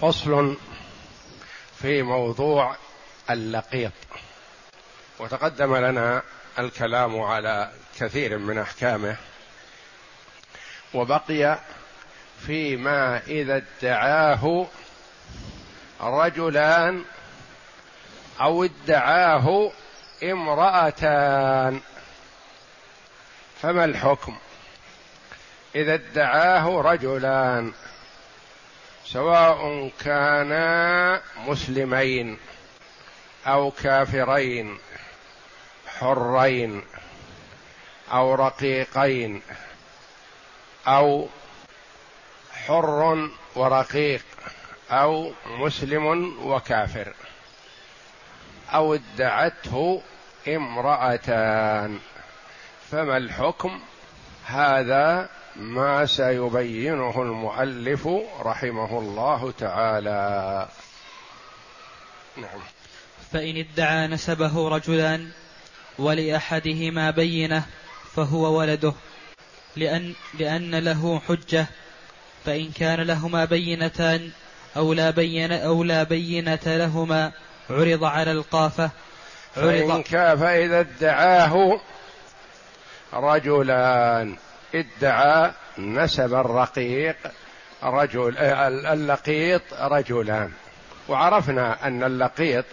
فصل 0.00 0.56
في 1.80 2.02
موضوع 2.02 2.76
اللقيط. 3.30 3.92
وتقدم 5.18 5.76
لنا 5.76 6.22
الكلام 6.58 7.20
على 7.20 7.70
كثير 7.98 8.38
من 8.38 8.58
أحكامه. 8.58 9.16
وبقي 10.94 11.58
فيما 12.46 13.22
إذا 13.26 13.56
ادعاه 13.56 14.66
رجلان 16.00 17.04
أو 18.40 18.64
ادعاه 18.64 19.72
امرأتان. 20.22 21.80
فما 23.62 23.84
الحكم؟ 23.84 24.36
إذا 25.74 25.94
ادعاه 25.94 26.80
رجلان. 26.80 27.72
سواء 29.12 29.90
كانا 30.00 31.22
مسلمين 31.46 32.38
أو 33.46 33.70
كافرين 33.70 34.78
حرين 35.86 36.82
أو 38.12 38.34
رقيقين 38.34 39.42
أو 40.86 41.28
حر 42.66 43.28
ورقيق 43.54 44.24
أو 44.90 45.32
مسلم 45.46 46.36
وكافر 46.42 47.12
أو 48.74 48.94
ادعته 48.94 50.02
امرأتان. 50.48 51.98
فما 52.90 53.16
الحكم؟ 53.16 53.80
هذا 54.46 55.28
ما 55.58 56.06
سيبينه 56.06 57.22
المؤلف 57.22 58.08
رحمه 58.40 58.98
الله 58.98 59.52
تعالى. 59.58 60.68
نعم. 62.36 62.60
فإن 63.32 63.56
ادعى 63.56 64.06
نسبه 64.06 64.68
رجلان 64.68 65.30
ولأحدهما 65.98 67.10
بينة 67.10 67.62
فهو 68.16 68.58
ولده 68.58 68.92
لأن, 69.76 70.14
لأن 70.38 70.74
له 70.74 71.20
حجة. 71.28 71.66
فإن 72.44 72.70
كان 72.70 73.00
لهما 73.00 73.44
بينتان 73.44 74.30
أو 74.76 74.92
لا 74.92 75.10
بين 75.10 75.52
أو 75.52 75.84
لا 75.84 76.02
بينة 76.02 76.58
لهما 76.66 77.32
عرض 77.70 78.04
على 78.04 78.32
القافة. 78.32 78.90
عرض. 79.56 79.66
فإن 79.66 80.02
كان 80.02 80.38
فإذا 80.38 80.80
ادعاه 80.80 81.80
رجلان. 83.12 84.36
ادعى 84.74 85.50
نسب 85.78 86.34
الرقيق 86.34 87.16
رجل 87.82 88.38
اللقيط 88.86 89.62
رجلان. 89.72 90.52
وعرفنا 91.08 91.86
أن 91.86 92.04
اللقيط 92.04 92.64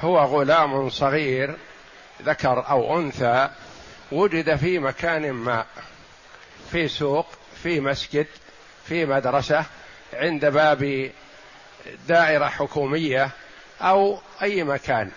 هو 0.00 0.18
غلام 0.18 0.90
صغير 0.90 1.56
ذكر 2.22 2.64
أو 2.70 2.98
أنثى 2.98 3.48
وجد 4.12 4.56
في 4.56 4.78
مكان 4.78 5.32
ما 5.32 5.64
في 6.70 6.88
سوق 6.88 7.26
في 7.62 7.80
مسجد 7.80 8.26
في 8.84 9.06
مدرسة 9.06 9.64
عند 10.14 10.46
باب 10.46 11.10
دائرة 12.08 12.46
حكومية 12.46 13.30
أو 13.80 14.18
أي 14.42 14.64
مكان 14.64 15.10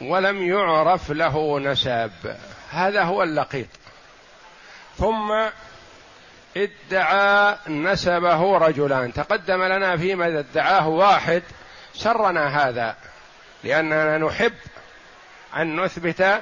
ولم 0.00 0.42
يعرف 0.42 1.10
له 1.10 1.58
نسب. 1.60 2.10
هذا 2.70 3.02
هو 3.02 3.22
اللقيط. 3.22 3.68
ثم 4.98 5.32
ادعى 6.56 7.56
نسبه 7.68 8.58
رجلان. 8.58 9.12
تقدم 9.12 9.62
لنا 9.62 9.96
فيما 9.96 10.26
ادعاه 10.38 10.88
واحد 10.88 11.42
سرنا 11.94 12.68
هذا 12.68 12.96
لأننا 13.64 14.18
نحب 14.18 14.52
أن 15.56 15.80
نثبت 15.80 16.40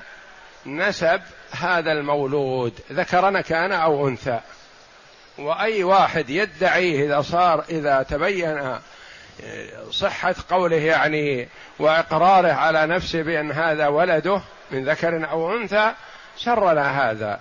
نسب 0.66 1.20
هذا 1.50 1.92
المولود 1.92 2.80
ذكرنا 2.92 3.40
كان 3.40 3.72
أو 3.72 4.08
أنثى. 4.08 4.40
وأي 5.38 5.84
واحد 5.84 6.30
يدعيه 6.30 7.06
إذا 7.06 7.22
صار 7.22 7.64
إذا 7.68 8.02
تبين 8.02 8.78
صحة 9.90 10.34
قوله 10.50 10.76
يعني 10.76 11.48
وإقراره 11.78 12.52
على 12.52 12.86
نفسه 12.86 13.22
بأن 13.22 13.52
هذا 13.52 13.86
ولده 13.86 14.40
من 14.70 14.84
ذكر 14.84 15.30
أو 15.30 15.56
أنثى 15.56 15.92
سرنا 16.36 17.10
هذا. 17.10 17.40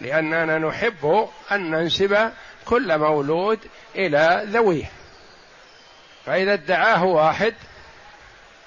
لأننا 0.00 0.58
نحب 0.58 1.28
أن 1.52 1.70
ننسب 1.70 2.30
كل 2.64 2.98
مولود 2.98 3.58
إلى 3.94 4.42
ذويه. 4.46 4.90
فإذا 6.26 6.52
ادعاه 6.52 7.04
واحد 7.04 7.54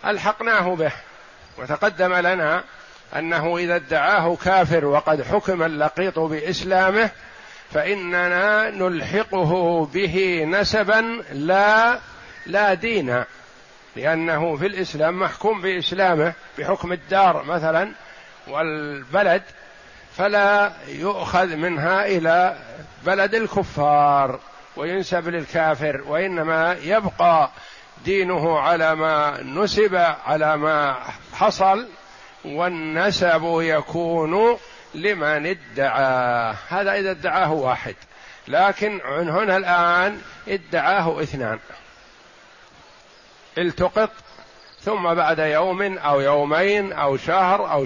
ألحقناه 0.06 0.75
به. 0.75 0.91
وتقدم 1.57 2.13
لنا 2.13 2.63
أنه 3.16 3.57
إذا 3.57 3.75
ادعاه 3.75 4.35
كافر 4.35 4.85
وقد 4.85 5.22
حكم 5.22 5.63
اللقيط 5.63 6.19
بإسلامه 6.19 7.09
فإننا 7.72 8.69
نلحقه 8.69 9.85
به 9.85 10.45
نسبا 10.47 11.23
لا 11.31 12.00
لا 12.45 12.73
دينا 12.73 13.25
لأنه 13.95 14.56
في 14.56 14.66
الإسلام 14.66 15.19
محكوم 15.19 15.62
بإسلامه 15.62 16.34
بحكم 16.57 16.91
الدار 16.91 17.44
مثلا 17.44 17.91
والبلد 18.47 19.44
فلا 20.19 20.72
يؤخذ 20.88 21.56
منها 21.56 22.06
إلى 22.06 22.57
بلد 23.06 23.35
الكفار 23.35 24.40
وينسب 24.75 25.28
للكافر 25.30 26.02
وإنما 26.07 26.78
يبقى 26.84 27.50
دينه 28.06 28.59
على 28.59 28.96
ما 28.96 29.41
نسب 29.44 29.96
على 30.25 30.57
ما 30.57 30.96
حصل 31.34 31.88
والنسب 32.46 33.41
يكون 33.44 34.57
لمن 34.96 35.46
ادعاه 35.46 36.56
هذا 36.69 36.94
إذا 36.94 37.12
ادعاه 37.12 37.51
واحد. 37.53 37.96
لكن 38.47 39.01
هنا 39.06 39.57
الآن 39.57 40.22
ادعاه 40.47 41.22
اثنان. 41.24 41.59
التقط 43.57 44.12
ثم 44.85 45.13
بعد 45.13 45.40
يوم 45.40 45.97
أو 45.97 46.22
يومين 46.22 46.94
أو 46.94 47.17
شهر 47.17 47.72
أو 47.72 47.85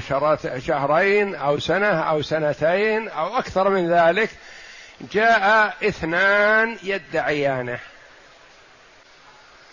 شهرين 0.59 1.35
أو 1.35 1.59
سنة 1.59 2.01
أو 2.09 2.21
سنتين 2.21 3.09
أو 3.09 3.37
أكثر 3.37 3.69
من 3.69 3.93
ذلك 3.93 4.29
جاء 5.11 5.75
اثنان 5.83 6.77
يدعيانه. 6.83 7.79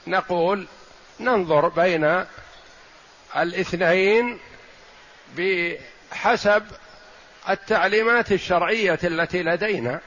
نقول 0.06 0.66
ننظر 1.20 1.68
بين 1.68 2.24
الاثنين 3.36 4.38
بحسب 5.36 6.62
التعليمات 7.48 8.32
الشرعية 8.32 8.98
التي 9.04 9.42
لدينا. 9.42 10.00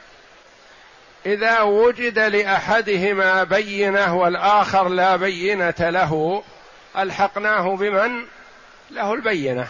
إذا 1.25 1.62
وجد 1.62 2.19
لأحدهما 2.19 3.44
بينة 3.44 4.18
والآخر 4.18 4.88
لا 4.90 5.16
بينة 5.16 5.76
له 5.79 6.43
ألحقناه 6.97 7.75
بمن؟ 7.75 8.25
له 8.91 9.13
البينة. 9.13 9.67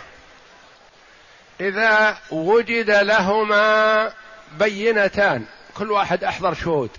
إذا 1.62 2.18
وجد 2.32 2.90
لهما 2.90 4.14
بينتان 4.60 5.46
كل 5.78 5.92
واحد 5.92 6.24
أحضر 6.24 6.54
شهود. 6.54 6.90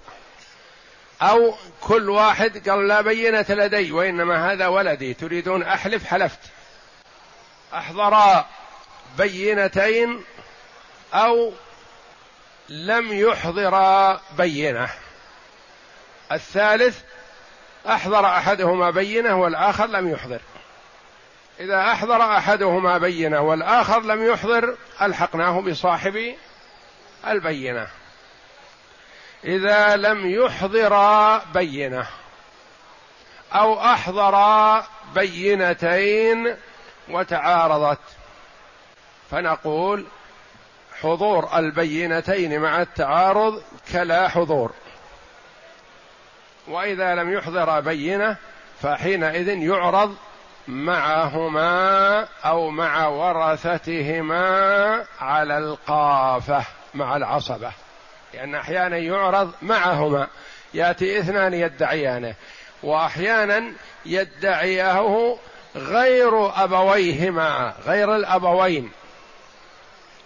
أو 1.22 1.54
كل 1.80 2.10
واحد 2.10 2.68
قال 2.68 2.88
لا 2.88 3.00
بينة 3.00 3.46
لدي 3.48 3.92
وإنما 3.92 4.52
هذا 4.52 4.66
ولدي 4.66 5.14
تريدون 5.14 5.62
أحلف 5.62 6.06
حلفت. 6.06 6.40
احضرا 7.74 8.46
بينتين 9.18 10.24
أو 11.14 11.52
لم 12.68 13.12
يحضرا 13.12 14.20
بينة. 14.38 14.88
الثالث 16.32 16.98
أحضر 17.86 18.26
أحدهما 18.26 18.90
بينة 18.90 19.40
والآخر 19.40 19.86
لم 19.86 20.10
يحضر. 20.10 20.40
إذا 21.60 21.92
أحضر 21.92 22.22
أحدهما 22.22 22.98
بينة 22.98 23.40
والآخر 23.40 24.00
لم 24.02 24.26
يحضر 24.26 24.76
ألحقناه 25.02 25.60
بصاحب 25.60 26.34
البينة. 27.26 27.86
إذا 29.44 29.96
لم 29.96 30.26
يحضر 30.26 31.38
بينة 31.38 32.06
أو 33.52 33.80
أحضر 33.80 34.82
بينتين 35.14 36.56
وتعارضت 37.10 38.00
فنقول 39.30 40.06
حضور 41.00 41.58
البينتين 41.58 42.60
مع 42.60 42.82
التعارض 42.82 43.62
كلا 43.92 44.28
حضور. 44.28 44.72
وإذا 46.68 47.14
لم 47.14 47.32
يحضر 47.32 47.80
بينة 47.80 48.36
فحينئذ 48.82 49.48
يعرض 49.48 50.16
معهما 50.68 52.26
أو 52.44 52.70
مع 52.70 53.06
ورثتهما 53.06 55.04
على 55.20 55.58
القافة 55.58 56.64
مع 56.94 57.16
العصبة. 57.16 57.72
لأن 58.34 58.54
أحيانا 58.54 58.96
يعرض 58.96 59.52
معهما. 59.62 60.26
يأتي 60.74 61.20
اثنان 61.20 61.54
يدعيانه 61.54 62.34
واحيانا 62.82 63.72
يدعيه 64.06 65.36
غير 65.76 66.64
أبويهما 66.64 67.74
غير 67.86 68.16
الأبوين 68.16 68.90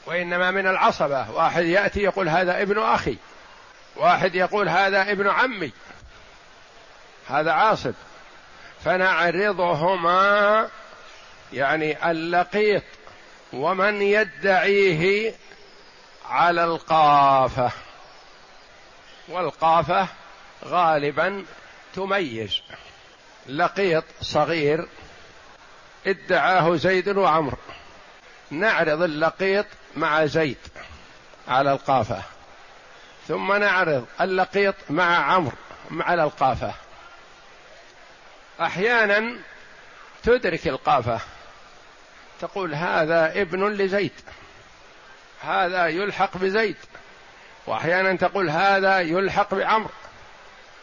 وإنما 0.07 0.51
من 0.51 0.67
العصبة. 0.67 1.31
واحد 1.31 1.65
يأتي 1.65 2.01
يقول 2.01 2.29
هذا 2.29 2.63
ابن 2.63 2.79
أخي 2.79 3.17
واحد 3.97 4.35
يقول 4.35 4.69
هذا 4.69 5.13
ابن 5.13 5.29
عمي 5.29 5.73
هذا 7.29 7.53
عاصب. 7.53 7.95
فنعرضهما 8.85 10.69
يعني 11.53 12.11
اللقيط 12.11 12.83
ومن 13.53 14.03
يدعيه 14.03 15.35
على 16.29 16.65
القافة. 16.65 17.71
والقافة 19.29 20.09
غالبا 20.65 21.45
تميز. 21.95 22.61
لقيط 23.47 24.05
صغير 24.21 24.89
ادعاه 26.07 26.77
زيد 26.77 27.09
وعمر 27.09 27.55
نعرض 28.51 29.03
اللقيط 29.03 29.67
مع 29.97 30.27
زيد 30.27 30.59
على 31.49 31.73
القافة. 31.73 32.23
ثم 33.29 33.53
نعرض 33.53 34.07
اللقيط 34.21 34.75
مع 34.91 35.33
عمرو 35.33 35.57
على 35.91 36.25
القافة. 36.25 36.75
أحيانا 38.61 39.37
تدرك 40.23 40.69
القافة. 40.69 41.21
تقول 42.41 42.75
هذا 42.75 43.41
ابن 43.41 43.69
لزيد. 43.69 44.13
هذا 45.43 45.87
يلحق 45.87 46.37
بزيد. 46.37 46.77
وأحيانا 47.67 48.17
تقول 48.17 48.51
هذا 48.51 49.01
يلحق 49.01 49.55
بعمر 49.55 49.91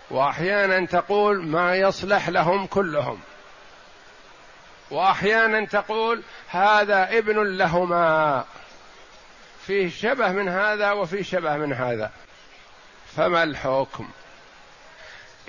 وأحيانا 0.09 0.85
تقول 0.85 1.45
ما 1.45 1.75
يصلح 1.75 2.29
لهم 2.29 2.67
كلهم. 2.67 3.19
وأحيانا 4.91 5.65
تقول 5.65 6.21
هذا 6.49 7.17
ابن 7.17 7.57
لهما. 7.57 8.45
فيه 9.67 9.89
شبه 9.89 10.31
من 10.31 10.49
هذا 10.49 10.91
وفيه 10.91 11.23
شبه 11.23 11.57
من 11.57 11.73
هذا. 11.73 12.11
فما 13.15 13.43
الحكم؟ 13.43 14.09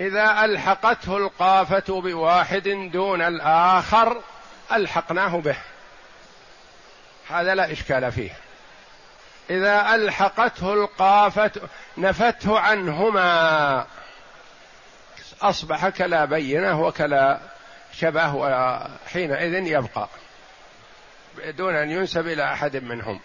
إذا 0.01 0.45
ألحقته 0.45 1.17
القافة 1.17 2.01
بواحد 2.01 2.89
دون 2.93 3.21
الآخر 3.21 4.21
ألحقناه 4.71 5.37
به. 5.39 5.55
هذا 7.29 7.55
لا 7.55 7.71
إشكال 7.71 8.11
فيه. 8.11 8.31
إذا 9.49 9.95
ألحقته 9.95 10.73
القافة 10.73 11.51
نفته 11.97 12.59
عنهما. 12.59 13.85
أصبح 15.41 15.89
كلا 15.89 16.25
بينة 16.25 16.81
وكلا 16.81 17.39
شبه 17.93 18.35
وحينئذ 18.35 19.67
يبقى 19.67 20.07
دون 21.47 21.75
أن 21.75 21.91
ينسب 21.91 22.27
إلى 22.27 22.53
أحد 22.53 22.75
منهم. 22.75 23.19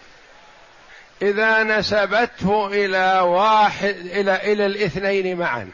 إذا 1.21 1.63
نسبته 1.63 2.67
إلى 2.67 3.19
واحد 3.19 3.95
إلى 3.95 4.35
إلى 4.35 4.65
الاثنين 4.65 5.37
معا. 5.37 5.71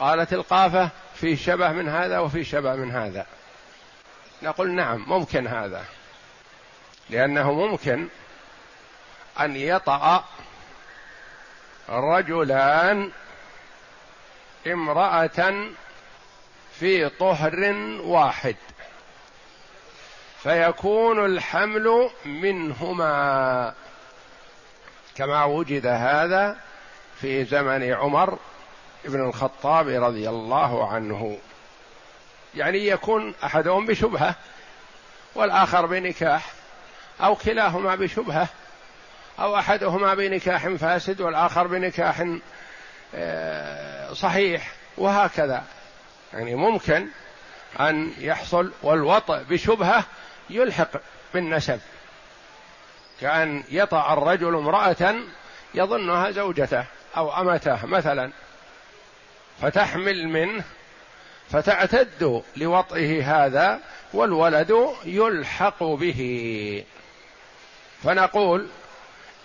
قالت 0.00 0.32
القافة 0.32 0.90
في 1.14 1.36
شبه 1.36 1.72
من 1.72 1.88
هذا 1.88 2.18
وفي 2.18 2.44
شبه 2.44 2.74
من 2.74 2.90
هذا. 2.90 3.26
نقول 4.42 4.70
نعم 4.70 5.04
ممكن 5.08 5.46
هذا. 5.46 5.84
لأنه 7.10 7.52
ممكن 7.52 8.08
أن 9.40 9.56
يطأ 9.56 10.24
رجلان 11.88 13.10
امرأة 14.66 15.68
في 16.80 17.08
طهر 17.08 17.74
واحد. 18.02 18.56
فيكون 20.42 21.24
الحمل 21.24 22.10
منهما. 22.24 23.74
كما 25.16 25.44
وجد 25.44 25.86
هذا 25.86 26.56
في 27.20 27.44
زمن 27.44 27.92
عمر 27.92 28.38
ابن 29.04 29.20
الخطاب 29.20 29.88
رضي 29.88 30.28
الله 30.28 30.88
عنه. 30.92 31.38
يعني 32.54 32.86
يكون 32.86 33.34
أحدهم 33.44 33.86
بشبهة 33.86 34.34
والآخر 35.34 35.86
بنكاح 35.86 36.52
أو 37.20 37.34
كلاهما 37.34 37.94
بشبهة 37.94 38.48
أو 39.40 39.58
أحدهما 39.58 40.14
بنكاح 40.14 40.68
فاسد 40.68 41.20
والآخر 41.20 41.66
بنكاح 41.66 42.26
آه، 43.14 44.12
صحيح 44.12 44.72
وهكذا. 44.98 45.64
يعني 46.32 46.54
ممكن 46.54 47.06
أن 47.80 48.12
يحصل 48.18 48.72
والوطء 48.82 49.42
بشبهة 49.42 50.04
يلحق 50.50 50.90
بالنسب. 51.34 51.80
كأن 53.20 53.64
يطأ 53.70 54.12
الرجل 54.12 54.54
امرأة 54.54 55.14
يظنها 55.74 56.30
زوجته 56.30 56.84
أو 57.16 57.40
أمته 57.40 57.86
مثلا. 57.86 58.30
فتحمل 59.62 60.28
منه 60.28 60.64
فتعتد 61.50 62.42
لوطئه 62.56 63.44
هذا 63.46 63.80
والولد 64.12 64.76
يلحق 65.04 65.82
به. 65.82 66.84
فنقول 68.04 68.66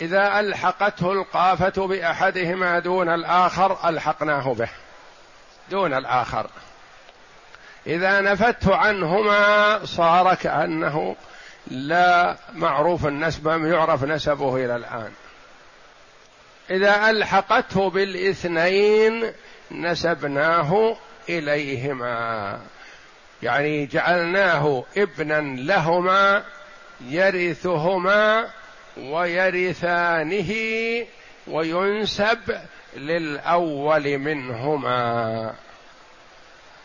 إذا 0.02 0.40
ألحقته 0.40 1.12
القافة 1.12 1.88
بأحدهما 1.88 2.80
دون 2.80 3.10
الآخر 3.10 3.90
ألحقناه 3.90 4.54
به. 4.54 4.70
دون 5.72 5.94
الآخر. 5.94 6.50
إذا 7.88 8.22
نفته 8.22 8.76
عنهما 8.76 9.80
صار 9.86 10.36
كأنه 10.36 11.16
لا 11.68 12.38
معروف 12.54 13.06
النسب 13.06 13.48
يعرف 13.66 14.04
نسبه 14.04 14.56
إلى 14.56 14.76
الآن. 14.76 15.12
إذا 16.70 17.10
ألحقته 17.10 17.90
بالإثنين 17.90 19.34
نسبناه 19.72 20.98
إليهما. 21.30 22.60
يعني 23.44 23.86
جعلناه 23.86 24.84
ابنا 24.98 25.42
لهما 25.42 26.44
يرثهما 27.08 28.48
ويرثانه 28.98 30.54
وينسب 31.48 32.60
للأول 32.96 34.18
منهما. 34.18 35.54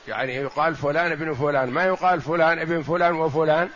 يعني 0.08 0.34
يقال 0.34 0.74
فلان 0.74 1.12
ابن 1.12 1.34
فلان 1.34 1.70
ما 1.70 1.84
يقال 1.84 2.20
فلان 2.20 2.58
ابن 2.58 2.82
فلان 2.82 3.12
وفلان. 3.14 3.68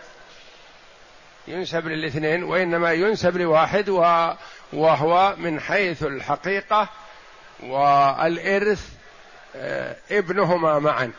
ينسب 1.49 1.89
للاثنين 1.89 2.45
وإنما 2.45 2.93
ينسب 2.93 3.37
لواحد 3.37 3.89
وهو 4.73 5.35
من 5.39 5.61
حيث 5.61 6.03
الحقيقة 6.03 6.89
والإرث 7.63 8.89
آه، 8.89 8.94
ابنهما 10.11 10.79
معا. 10.79 11.13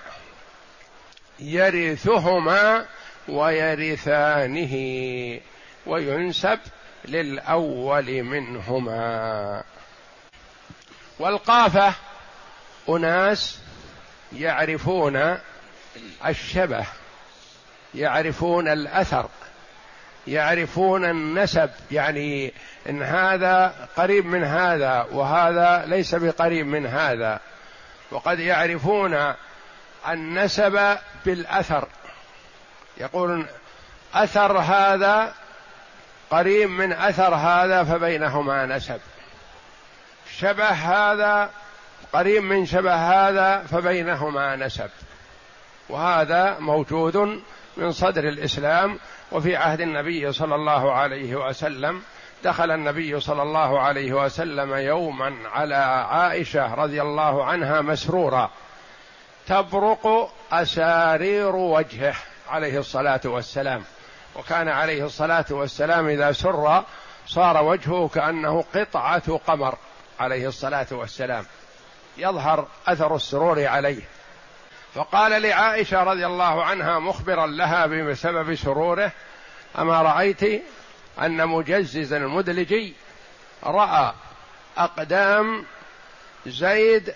يرثهما 1.39 2.85
ويرثانه 3.27 4.75
وينسب 5.85 6.59
للأول 7.05 8.23
منهما. 8.23 9.63
والقافة 11.19 11.93
أناس 12.89 13.59
يعرفون 14.33 15.37
الشبه 16.25 16.85
يعرفون 17.95 18.67
الأثر 18.67 19.29
يعرفون 20.27 21.05
النسب. 21.05 21.69
يعني 21.91 22.53
إن 22.89 23.03
هذا 23.03 23.87
قريب 23.97 24.25
من 24.25 24.43
هذا 24.43 25.07
وهذا 25.11 25.85
ليس 25.87 26.15
بقريب 26.15 26.67
من 26.67 26.85
هذا. 26.85 27.39
وقد 28.15 28.39
يعرفون 28.39 29.33
النسب 30.09 30.97
بالأثر. 31.25 31.87
يقولون 32.97 33.47
أثر 34.13 34.57
هذا 34.57 35.33
قريب 36.29 36.69
من 36.69 36.93
أثر 36.93 37.35
هذا 37.35 37.83
فبينهما 37.83 38.65
نسب. 38.65 38.99
شبه 40.37 40.69
هذا 40.69 41.49
قريب 42.13 42.43
من 42.43 42.65
شبه 42.65 42.95
هذا 42.95 43.63
فبينهما 43.71 44.55
نسب. 44.55 44.89
وهذا 45.89 46.59
موجود 46.59 47.41
من 47.77 47.91
صدر 47.91 48.23
الإسلام 48.23 48.99
وفي 49.31 49.55
عهد 49.55 49.81
النبي 49.81 50.31
صلى 50.31 50.55
الله 50.55 50.93
عليه 50.93 51.35
وسلم. 51.35 52.03
دخل 52.43 52.71
النبي 52.71 53.19
صلى 53.19 53.41
الله 53.41 53.79
عليه 53.79 54.13
وسلم 54.13 54.73
يوما 54.73 55.35
على 55.53 55.75
عائشة 56.09 56.73
رضي 56.73 57.01
الله 57.01 57.45
عنها 57.45 57.81
مسرورا. 57.81 58.49
تبرق 59.47 60.33
أسارير 60.51 61.55
وجهه 61.55 62.15
عليه 62.49 62.79
الصلاة 62.79 63.21
والسلام. 63.25 63.83
وكان 64.35 64.67
عليه 64.67 65.05
الصلاة 65.05 65.45
والسلام 65.49 66.07
إذا 66.07 66.31
سر 66.31 66.83
صار 67.27 67.63
وجهه 67.63 68.09
كأنه 68.13 68.63
قطعة 68.75 69.39
قمر 69.47 69.77
عليه 70.19 70.47
الصلاة 70.47 70.87
والسلام. 70.91 71.45
يظهر 72.17 72.67
أثر 72.87 73.15
السرور 73.15 73.67
عليه. 73.67 74.01
فقال 74.95 75.41
لعائشة 75.41 76.03
رضي 76.03 76.25
الله 76.25 76.63
عنها 76.63 76.99
مخبرا 76.99 77.47
لها 77.47 77.85
بسبب 77.85 78.55
سروره 78.55 79.11
أما 79.79 80.01
رأيت 80.01 80.63
أن 81.21 81.47
مجززا 81.47 82.17
المدلجي 82.17 82.93
رأى 83.63 84.13
أقدام 84.77 85.65
زيد 86.47 87.13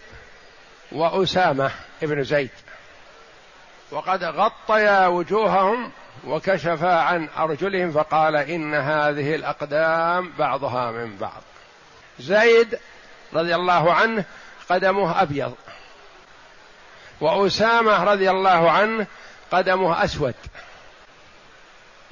وأسامة 0.92 1.72
ابن 2.04 2.24
زيد 2.24 2.52
وقد 3.92 4.24
غطيا 4.24 5.08
وجوههم 5.08 5.92
وكشفا 6.28 6.96
عن 6.96 7.28
أرجلهم 7.38 7.92
فقال 7.92 8.36
إن 8.36 8.76
هذه 8.76 9.36
الأقدام 9.36 10.34
بعضها 10.40 10.92
من 10.92 11.18
بعض. 11.18 11.42
زيد 12.20 12.80
رضي 13.34 13.56
الله 13.56 13.94
عنه 13.94 14.24
قدمه 14.70 15.22
أبيض 15.22 15.56
وأسامة 17.22 18.04
رضي 18.04 18.30
الله 18.30 18.72
عنه 18.72 19.08
قدمه 19.52 20.04
أسود. 20.04 20.36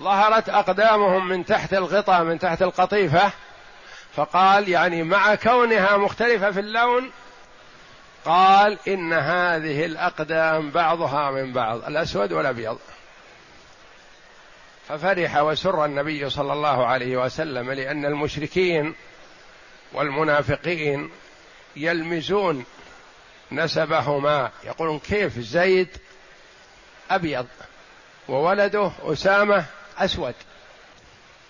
ظهرت 0.02 0.50
أقدامهم 0.50 1.28
من 1.28 1.46
تحت 1.46 1.74
الغطاء 1.74 2.24
من 2.24 2.40
تحت 2.40 2.62
القطيفة 2.62 3.32
فقال 4.16 4.70
يعني 4.70 5.04
مع 5.04 5.36
كونها 5.36 5.98
مختلفة 5.98 6.52
في 6.52 6.60
اللون 6.60 7.12
قال 8.26 8.78
إن 8.88 9.14
هذه 9.14 9.86
الأقدام 9.86 10.72
بعضها 10.72 11.32
من 11.32 11.54
بعض 11.54 11.84
الأسود 11.84 12.32
والأبيض. 12.34 12.80
ففرح 14.88 15.38
وسر 15.38 15.86
النبي 15.86 16.30
صلى 16.30 16.54
الله 16.54 16.86
عليه 16.86 17.18
وسلم 17.18 17.72
لأن 17.72 18.06
المشركين 18.06 18.96
والمنافقين 19.94 21.12
يلمزون 21.76 22.66
نسبهما. 23.52 24.52
يقولون 24.64 25.00
كيف؟ 25.00 25.40
زيد 25.40 25.98
أبيض 27.12 27.48
وولده 28.28 28.92
أسامة 29.04 29.66
أسود. 29.98 30.36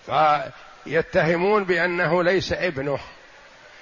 فيتهمون 0.06 1.64
بأنه 1.64 2.22
ليس 2.22 2.52
ابنه. 2.52 2.98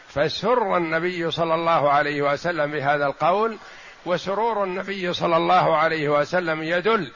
فسر 0.09 0.77
النبي 0.77 1.31
صلى 1.31 1.55
الله 1.55 1.91
عليه 1.91 2.23
وسلم 2.23 2.73
بهذا 2.73 3.07
القول 3.07 3.59
وسرور 4.07 4.65
النبي 4.65 5.13
صلى 5.13 5.37
الله 5.37 5.77
عليه 5.77 6.09
وسلم 6.09 6.63
يدل 6.63 7.13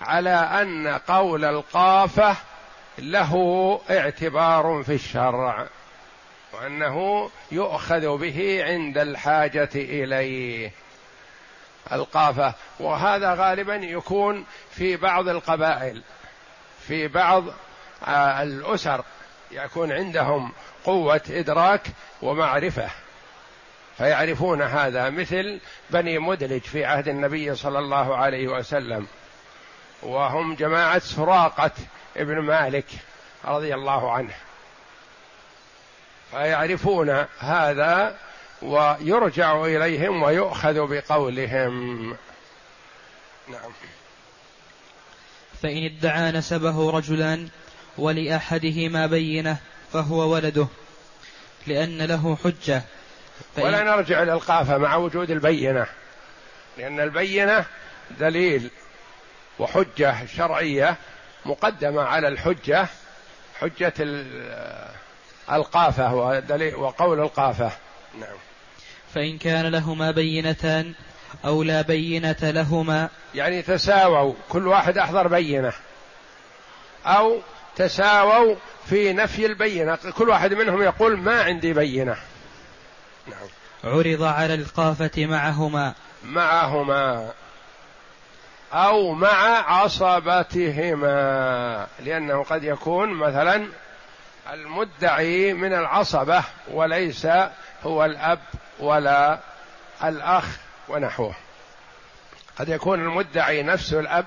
على 0.00 0.30
أن 0.30 0.88
قول 0.88 1.44
القافة 1.44 2.36
له 2.98 3.80
اعتبار 3.90 4.82
في 4.86 4.94
الشرع 4.94 5.66
وأنه 6.52 7.30
يؤخذ 7.52 8.18
به 8.18 8.64
عند 8.64 8.98
الحاجة 8.98 9.70
إليه. 9.74 10.72
القافة 11.92 12.54
وهذا 12.80 13.34
غالبا 13.34 13.74
يكون 13.74 14.44
في 14.70 14.96
بعض 14.96 15.28
القبائل. 15.28 16.02
في 16.88 17.08
بعض 17.08 17.44
آه، 18.06 18.42
الأسر 18.42 19.04
يكون 19.50 19.92
عندهم 19.92 20.52
قوة 20.84 21.20
إدراك 21.30 21.82
ومعرفة. 22.22 22.90
فيعرفون 23.98 24.62
هذا 24.62 25.10
مثل 25.10 25.60
بني 25.90 26.18
مدلج 26.18 26.62
في 26.62 26.84
عهد 26.84 27.08
النبي 27.08 27.54
صلى 27.54 27.78
الله 27.78 28.16
عليه 28.16 28.48
وسلم. 28.48 29.06
وهم 30.02 30.54
جماعة 30.54 30.98
سراقة 30.98 31.70
ابن 32.16 32.38
مالك 32.38 32.86
رضي 33.44 33.74
الله 33.74 34.12
عنه. 34.12 34.34
فيعرفون 36.30 37.26
هذا 37.38 38.16
ويرجع 38.62 39.64
إليهم 39.64 40.22
ويؤخذ 40.22 40.86
بقولهم. 40.86 42.16
نعم. 43.48 43.72
فإن 45.62 45.84
ادعى 45.84 46.32
نسبه 46.32 46.90
رجلان 46.90 47.48
ولاحدهما 47.98 49.06
بينه 49.06 49.56
فهو 49.92 50.32
ولده 50.34 50.66
لأن 51.66 52.02
له 52.02 52.36
حجة. 52.44 52.82
ولا 53.58 53.82
نرجع 53.82 54.22
إلى 54.22 54.32
القافه 54.32 54.78
مع 54.78 54.96
وجود 54.96 55.30
البينة 55.30 55.86
لأن 56.78 57.00
البينة 57.00 57.64
دليل 58.20 58.70
وحجة 59.58 60.26
شرعية 60.36 60.96
مقدمة 61.46 62.02
على 62.02 62.28
الحجة 62.28 62.86
حجة 63.60 63.92
القافة 65.52 66.14
وقول 66.76 67.20
القافة. 67.20 67.72
نعم. 68.20 68.36
فإن 69.14 69.38
كان 69.38 69.66
لهما 69.66 70.10
بينتان 70.10 70.94
أو 71.44 71.62
لا 71.62 71.82
بينة 71.82 72.36
لهما. 72.42 73.08
يعني 73.34 73.62
تساووا 73.62 74.34
كل 74.48 74.66
واحد 74.66 74.98
أحضر 74.98 75.28
بينة. 75.28 75.72
أو 77.06 77.40
تساووا 77.76 78.54
في 78.86 79.12
نفي 79.12 79.46
البينة. 79.46 79.98
كل 80.18 80.28
واحد 80.28 80.54
منهم 80.54 80.82
يقول 80.82 81.16
ما 81.18 81.42
عندي 81.42 81.72
بينة. 81.72 82.16
نعم. 83.26 83.48
عرض 83.84 84.22
على 84.22 84.54
القافة 84.54 85.26
معهما. 85.26 85.94
معهما. 86.24 87.30
أو 88.72 89.12
مع 89.12 89.70
عصبتهما. 89.72 91.06
لأنه 92.00 92.42
قد 92.42 92.64
يكون 92.64 93.14
مثلا 93.14 93.66
المدعي 94.52 95.52
من 95.52 95.72
العصبة 95.72 96.44
وليس 96.70 97.28
هو 97.82 98.04
الأب 98.04 98.38
ولا 98.78 99.38
الأخ. 100.04 100.44
ونحوه. 100.88 101.34
قد 102.58 102.68
يكون 102.68 103.00
المدعي 103.00 103.62
نفسه 103.62 104.00
الأب 104.00 104.26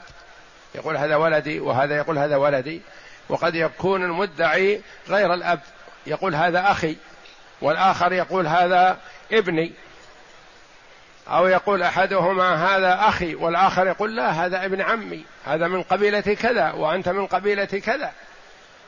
يقول 0.75 0.97
هذا 0.97 1.15
ولدي 1.15 1.59
وهذا 1.59 1.97
يقول 1.97 2.17
هذا 2.17 2.35
ولدي 2.35 2.81
وقد 3.29 3.55
يكون 3.55 4.03
المدعي 4.03 4.81
غير 5.09 5.33
الأب 5.33 5.59
يقول 6.07 6.35
هذا 6.35 6.71
أخي 6.71 6.95
والآخر 7.61 8.13
يقول 8.13 8.47
هذا 8.47 8.97
ابني. 9.31 9.73
أو 11.27 11.47
يقول 11.47 11.83
أحدهما 11.83 12.75
هذا 12.75 13.09
أخي 13.09 13.35
والآخر 13.35 13.87
يقول 13.87 14.15
لا 14.15 14.29
هذا 14.29 14.65
ابن 14.65 14.81
عمي 14.81 15.25
هذا 15.45 15.67
من 15.67 15.83
قبيلة 15.83 16.19
كذا 16.21 16.71
وأنت 16.71 17.09
من 17.09 17.27
قبيلة 17.27 17.65
كذا. 17.65 18.11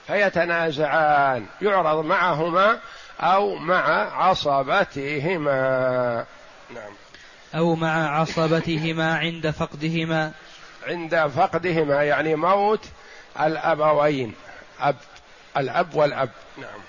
فيتنازعان 0.07 1.45
يعرض 1.61 2.05
معهما 2.05 2.79
أو 3.21 3.55
مع 3.55 3.83
عصبتهما. 4.23 5.55
نعم. 6.69 6.91
أو 7.55 7.75
مع 7.75 8.19
عصبتهما 8.19 9.17
عند 9.17 9.49
فقدهما. 9.49 10.31
عند 10.87 11.27
فقدهما 11.27 12.03
يعني 12.03 12.35
موت 12.35 12.85
الأبوين 13.39 14.33
أب 14.79 14.95
الأب 15.57 15.95
والأب. 15.95 16.29
نعم. 16.57 16.79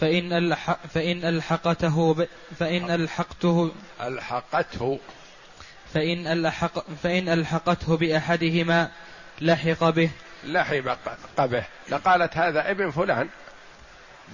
فإن 0.00 0.32
الح 0.32 0.76
فإن 0.94 1.24
ألحقته 1.24 2.14
ب 2.14 2.28
فإن 2.58 2.90
ألحقته 2.90 3.72
ألحقته. 4.00 4.98
فإن 5.94 6.26
ألحق 6.26 6.84
فإن 7.02 7.28
ألحقته 7.28 7.96
بأحدهما 7.96 8.90
لحق 9.40 9.90
به. 9.90 10.10
لحق 10.44 11.44
به. 11.46 11.64
لقالت 11.88 12.36
هذا 12.36 12.70
ابن 12.70 12.90
فلان 12.90 13.28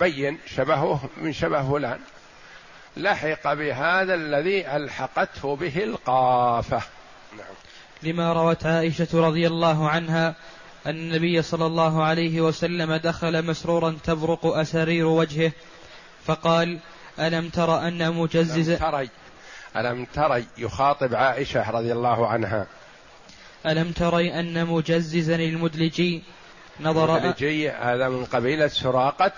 بين 0.00 0.38
شبهه 0.46 1.08
من 1.16 1.32
شبه 1.32 1.70
فلان. 1.70 2.00
لحق 2.98 3.52
بهذا 3.52 4.14
الذي 4.14 4.76
ألحقته 4.76 5.56
به 5.56 5.84
القافة. 5.84 6.82
نعم. 7.36 7.54
لما 8.02 8.32
روت 8.32 8.66
عائشة 8.66 9.08
رضي 9.14 9.46
الله 9.46 9.88
عنها 9.88 10.34
أن 10.86 10.90
النبي 10.90 11.42
صلى 11.42 11.66
الله 11.66 12.04
عليه 12.04 12.40
وسلم 12.40 12.94
دخل 12.94 13.44
مسرورا 13.44 13.98
تبرق 14.04 14.46
أسارير 14.46 15.06
وجهه 15.06 15.52
فقال 16.26 16.78
ألم 17.18 17.48
تر 17.48 17.88
أن 17.88 18.14
مجزز 18.14 18.70
ألم 18.70 18.78
تري 18.78 19.10
ألم 19.76 20.04
تري 20.04 20.46
يخاطب 20.58 21.14
عائشة 21.14 21.70
رضي 21.70 21.92
الله 21.92 22.26
عنها. 22.26 22.66
ألم 23.66 23.92
تري 23.92 24.40
أن 24.40 24.66
مجززا 24.66 25.36
المدلجي 25.36 26.22
نظر 26.80 27.16
المدلجي 27.16 27.70
هذا 27.70 28.08
من 28.08 28.24
قبيلة 28.24 28.68
سراقة 28.68 29.32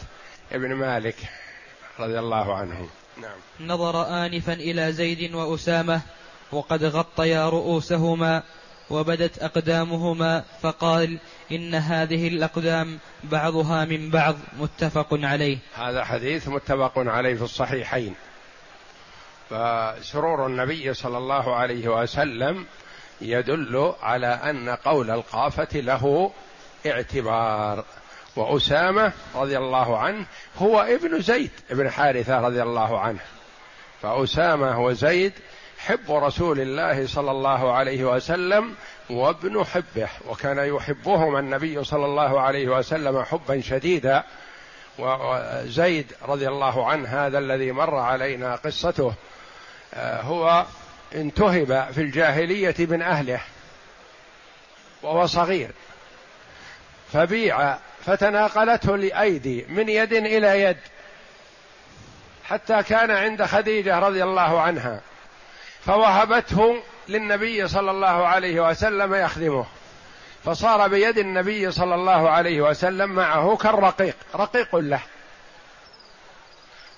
ابن 0.52 0.75
مالك 0.75 1.17
رضي 1.99 2.19
الله 2.19 2.57
عنه. 2.57 2.88
نعم. 3.21 3.69
نظر 3.69 4.07
آنفا 4.27 4.53
إلى 4.53 4.93
زيد 4.93 5.35
وأسامة 5.35 6.00
وقد 6.53 6.85
غطيا 6.85 7.49
رؤوسهما 7.49 8.43
وبدت 8.91 9.39
أقدامهما 9.39 10.45
فقال 10.62 11.19
إن 11.53 11.75
هذه 11.75 12.29
الأقدام 12.29 12.99
بعضها 13.25 13.85
من 13.85 14.11
بعض 14.11 14.37
متفق 14.59 15.09
عليه. 15.12 15.59
هذا 15.75 16.05
حديث 16.05 16.49
متفق 16.49 16.93
عليه 16.97 17.35
في 17.35 17.43
الصحيحين. 17.43 18.15
فسرور 19.50 20.47
النبي 20.47 20.95
صلى 20.95 21.19
الله 21.19 21.57
عليه 21.57 21.89
وسلم 21.89 22.67
يدل 23.21 23.95
على 24.03 24.27
أن 24.27 24.69
قول 24.69 25.11
القافة 25.11 25.81
له 25.81 26.33
اعتبار. 26.87 27.85
وأسامة 28.37 29.13
رضي 29.35 29.59
الله 29.59 29.99
عنه 29.99 30.27
هو 30.59 30.81
ابن 30.81 31.21
زيد 31.21 31.51
بن 31.71 31.91
حارثة 31.91 32.41
رضي 32.41 32.63
الله 32.63 33.01
عنه. 33.01 33.21
فأسامة 34.03 34.85
وزيد 34.85 35.33
حب 35.79 36.11
رسول 36.11 36.61
الله 36.61 37.07
صلى 37.07 37.31
الله 37.31 37.73
عليه 37.73 38.05
وسلم 38.05 38.75
وابن 39.11 39.65
حبه 39.65 40.09
وكان 40.29 40.59
يحبهما 40.59 41.39
النبي 41.39 41.85
صلى 41.85 42.05
الله 42.05 42.41
عليه 42.41 42.69
وسلم 42.69 43.25
حبا 43.25 43.61
شديدا. 43.61 44.25
وزيد 44.99 46.13
رضي 46.23 46.49
الله 46.49 46.87
عنه 46.87 47.09
هذا 47.09 47.39
الذي 47.39 47.73
مر 47.73 47.97
علينا 47.97 48.57
قصته 48.57 49.15
آه، 49.95 50.23
هو 50.23 50.67
انتهب 51.15 51.89
في 51.93 52.01
الجاهلية 52.01 52.75
من 52.79 53.03
أهله 53.03 53.41
وهو 55.03 55.27
صغير. 55.27 55.71
فبيع 57.13 57.79
فتناقلته 58.07 58.95
الايدي 58.95 59.66
من 59.69 59.88
يد 59.88 60.12
إلى 60.12 60.62
يد 60.62 60.76
حتى 62.45 62.83
كان 62.83 63.11
عند 63.11 63.45
خديجة 63.45 63.99
رضي 63.99 64.23
الله 64.23 64.61
عنها 64.61 65.00
فوهبته 65.87 66.83
للنبي 67.09 67.69
صلى 67.69 67.90
الله 67.90 68.26
عليه 68.26 68.69
وسلم 68.69 69.14
يخدمه 69.14 69.66
فصار 70.45 70.88
بيد 70.88 71.19
النبي 71.19 71.71
صلى 71.71 71.95
الله 71.95 72.30
عليه 72.30 72.61
وسلم 72.61 73.11
معه 73.11 73.57
كالرقيق 73.57 74.16
رقيق 74.35 74.76
له. 74.76 75.00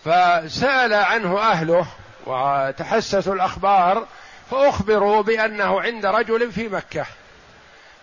فسأل 0.04 0.94
عنه 0.94 1.38
أهله 1.38 1.86
وتحسسوا 2.26 3.34
الأخبار 3.34 4.06
فأخبروا 4.50 5.22
بأنه 5.22 5.80
عند 5.80 6.06
رجل 6.06 6.52
في 6.52 6.68
مكة 6.68 7.06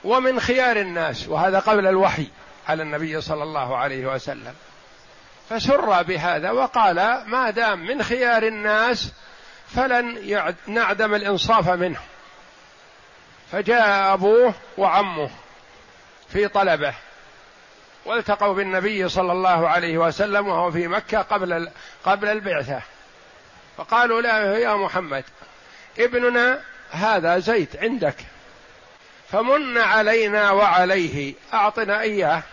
ومن 0.04 0.40
خيار 0.40 0.78
الناس 0.78 1.28
وهذا 1.28 1.60
قبل 1.60 1.88
الوحي. 1.88 2.28
على 2.70 2.84
النبي 2.84 3.22
صلى 3.22 3.44
الله 3.44 3.78
عليه 3.78 4.06
وسلم. 4.06 4.54
فسر 5.50 6.04
بهذا 6.04 6.52
وقال 6.52 7.24
ما 7.28 7.50
دام 7.50 7.80
من 7.88 8.04
خيار 8.04 8.44
الناس 8.44 9.14
فلن 9.76 10.18
نعدم 10.68 11.16
الإنصاف 11.16 11.70
منه. 11.70 12.00
فجاء 13.52 14.14
أبوه 14.14 14.54
وعمه 14.78 15.30
في 16.30 16.48
طلبه 16.48 16.94
والتقوا 18.06 18.54
بالنبي 18.54 19.10
صلى 19.10 19.32
الله 19.32 19.70
عليه 19.70 19.98
وسلم 19.98 20.48
وهو 20.48 20.72
في 20.72 20.88
مكة 20.88 21.22
قبل 21.22 21.70
قبل 22.06 22.28
البعثة. 22.28 22.82
فقالوا 23.78 24.22
له 24.22 24.58
يا 24.58 24.76
محمد 24.76 25.24
ابننا 26.00 26.60
هذا 26.92 27.40
زيد 27.40 27.78
عندك 27.82 28.16
فمن 29.32 29.78
علينا 29.78 30.52
وعليه 30.52 31.34
أعطنا 31.54 32.02
إياه. 32.02 32.44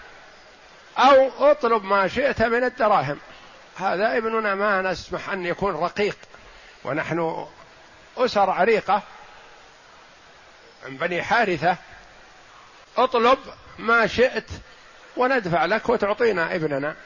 أو 0.98 1.50
اطلب 1.50 1.84
ما 1.84 2.08
شئت 2.08 2.42
من 2.42 2.64
الدراهم. 2.64 3.18
هذا 3.76 4.16
ابننا 4.16 4.54
ما 4.54 4.82
نسمح 4.82 5.30
أن 5.30 5.46
يكون 5.46 5.74
رقيق. 5.74 6.16
ونحن 6.84 7.46
أسر 8.16 8.50
عريقة. 8.50 9.02
من 10.86 10.96
بني 10.96 11.22
حارثة 11.22 11.76
اطلب 12.96 13.38
ما 13.78 14.06
شئت 14.06 14.50
وندفع 15.16 15.64
لك 15.64 15.88
وتعطينا 15.88 16.54
ابننا. 16.54 16.96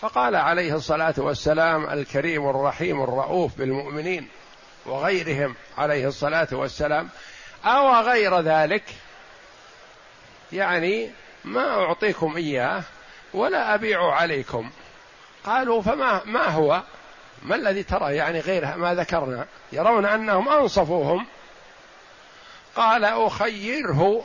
فقال 0.00 0.36
عليه 0.36 0.74
الصلاة 0.74 1.14
والسلام 1.18 1.90
الكريم 1.90 2.50
الرحيم 2.50 3.02
الرؤوف 3.02 3.58
بالمؤمنين 3.58 4.28
وغيرهم 4.86 5.54
عليه 5.78 6.08
الصلاة 6.08 6.48
والسلام 6.52 7.08
أو 7.64 8.00
غير 8.00 8.40
ذلك؟ 8.40 8.82
يعني 10.52 11.10
ما 11.44 11.84
أعطيكم 11.84 12.36
إياه 12.36 12.82
ولا 13.34 13.74
أبيع 13.74 14.12
عليكم. 14.12 14.70
قالوا 15.44 15.82
فما 15.82 16.20
ما 16.24 16.48
هو؟ 16.48 16.82
ما 17.42 17.54
الذي 17.54 17.82
ترى؟ 17.82 18.16
يعني 18.16 18.40
غير 18.40 18.76
ما 18.76 18.94
ذكرنا. 18.94 19.46
يرون 19.72 20.04
أنهم 20.04 20.48
أنصفوهم. 20.48 21.26
قال 22.76 23.04
أخيره 23.04 24.24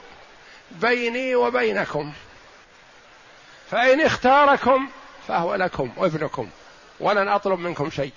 بيني 0.72 1.36
وبينكم. 1.36 2.14
فإن 3.72 4.02
اختاركم 4.02 4.90
فهو 5.28 5.56
لكم 5.56 5.92
وابنكم 5.98 6.50
ولن 7.00 7.28
أطلب 7.28 7.60
منكم 7.60 7.90
شيء. 7.90 8.14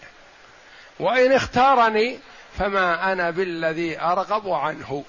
وإن 1.00 1.32
اختارني 1.32 2.18
فما 2.58 3.12
أنا 3.12 3.30
بالذي 3.30 4.00
أرغب 4.00 4.48
عنه. 4.48 5.04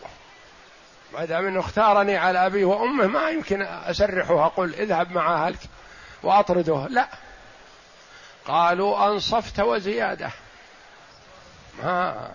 ما 1.14 1.26
دام 1.26 1.48
انه 1.48 1.60
اختارني 1.60 2.18
على 2.18 2.46
أبيه 2.46 2.66
وأمه 2.66 3.08
ما 3.08 3.30
يمكن 3.30 3.62
أسرحه 3.62 4.34
واقول 4.34 4.74
اذهب 4.74 5.12
مع 5.12 5.46
أهلك 5.46 5.60
وأطرده. 6.24 6.88
لا. 6.90 7.08
قالوا 8.48 9.08
أنصفت 9.08 9.60
وزيادة. 9.60 10.30
ما 11.84 12.30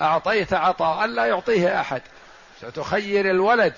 أعطيت 0.00 0.52
عطاء 0.52 1.06
لا 1.06 1.26
يعطيه 1.26 1.80
أحد. 1.80 2.02
ستخير 2.62 3.30
الولد 3.30 3.74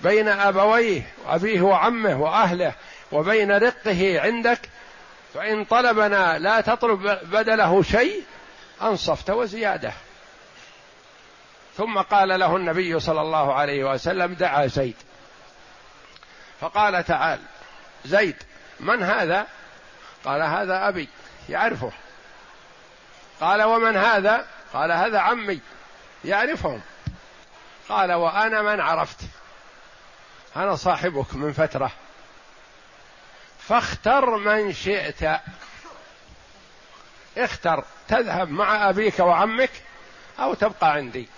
بين 0.00 0.28
أبويه 0.28 1.02
وأبيه 1.26 1.60
وعمه 1.60 2.20
وأهله 2.22 2.74
وبين 3.12 3.52
رقه 3.52 4.20
عندك. 4.20 4.60
فإن 5.34 5.64
طلبنا 5.64 6.38
لا 6.38 6.60
تطلب 6.60 7.18
بدله 7.22 7.82
شيء 7.82 8.22
أنصفت 8.82 9.30
وزيادة. 9.30 9.92
ثم 11.76 11.98
قال 11.98 12.40
له 12.40 12.56
النبي 12.56 13.00
صلى 13.00 13.20
الله 13.20 13.54
عليه 13.54 13.84
وسلم 13.84 14.34
دعا 14.34 14.66
زيد. 14.66 14.96
فقال 16.60 17.04
تعال 17.04 17.40
زيد 18.04 18.36
من 18.80 19.02
هذا؟ 19.02 19.46
قال 20.24 20.42
هذا 20.42 20.88
أبي 20.88 21.08
يعرفه. 21.48 21.92
قال 23.40 23.62
ومن 23.62 23.96
هذا؟ 23.96 24.46
قال 24.72 24.92
هذا 24.92 25.18
عمي 25.18 25.60
يعرفهم. 26.24 26.80
قال 27.88 28.12
وأنا 28.12 28.62
من 28.62 28.80
عرفت 28.80 29.20
أنا 30.56 30.76
صاحبك 30.76 31.34
من 31.34 31.52
فترة 31.52 31.90
فاختر 33.58 34.36
من 34.36 34.72
شئت. 34.72 35.40
اختر 37.38 37.84
تذهب 38.08 38.50
مع 38.50 38.88
أبيك 38.88 39.18
وعمك 39.18 39.70
أو 40.38 40.54
تبقى 40.54 40.92
عندي. 40.92 41.28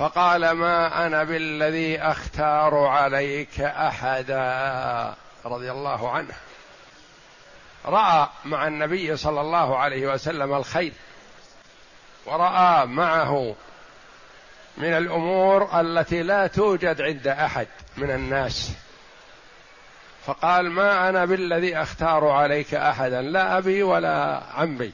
فقال 0.00 0.50
ما 0.50 1.06
أنا 1.06 1.24
بالذي 1.24 2.00
أختار 2.00 2.74
عليك 2.74 3.60
أحدا؟ 3.60 5.14
رضي 5.44 5.70
الله 5.70 6.10
عنه. 6.10 6.34
رأى 7.84 8.28
مع 8.44 8.66
النبي 8.66 9.16
صلى 9.16 9.40
الله 9.40 9.78
عليه 9.78 10.06
وسلم 10.12 10.54
الخير 10.54 10.92
ورأى 12.26 12.86
معه 12.86 13.54
من 14.76 14.96
الأمور 14.96 15.80
التي 15.80 16.22
لا 16.22 16.46
توجد 16.46 17.00
عند 17.00 17.28
أحد 17.28 17.68
من 17.96 18.10
الناس. 18.10 18.72
فقال 20.26 20.70
ما 20.70 21.08
أنا 21.08 21.24
بالذي 21.24 21.76
أختار 21.76 22.28
عليك 22.28 22.74
أحدا؟ 22.74 23.22
لا 23.22 23.58
أبي 23.58 23.82
ولا 23.82 24.42
عمي. 24.54 24.92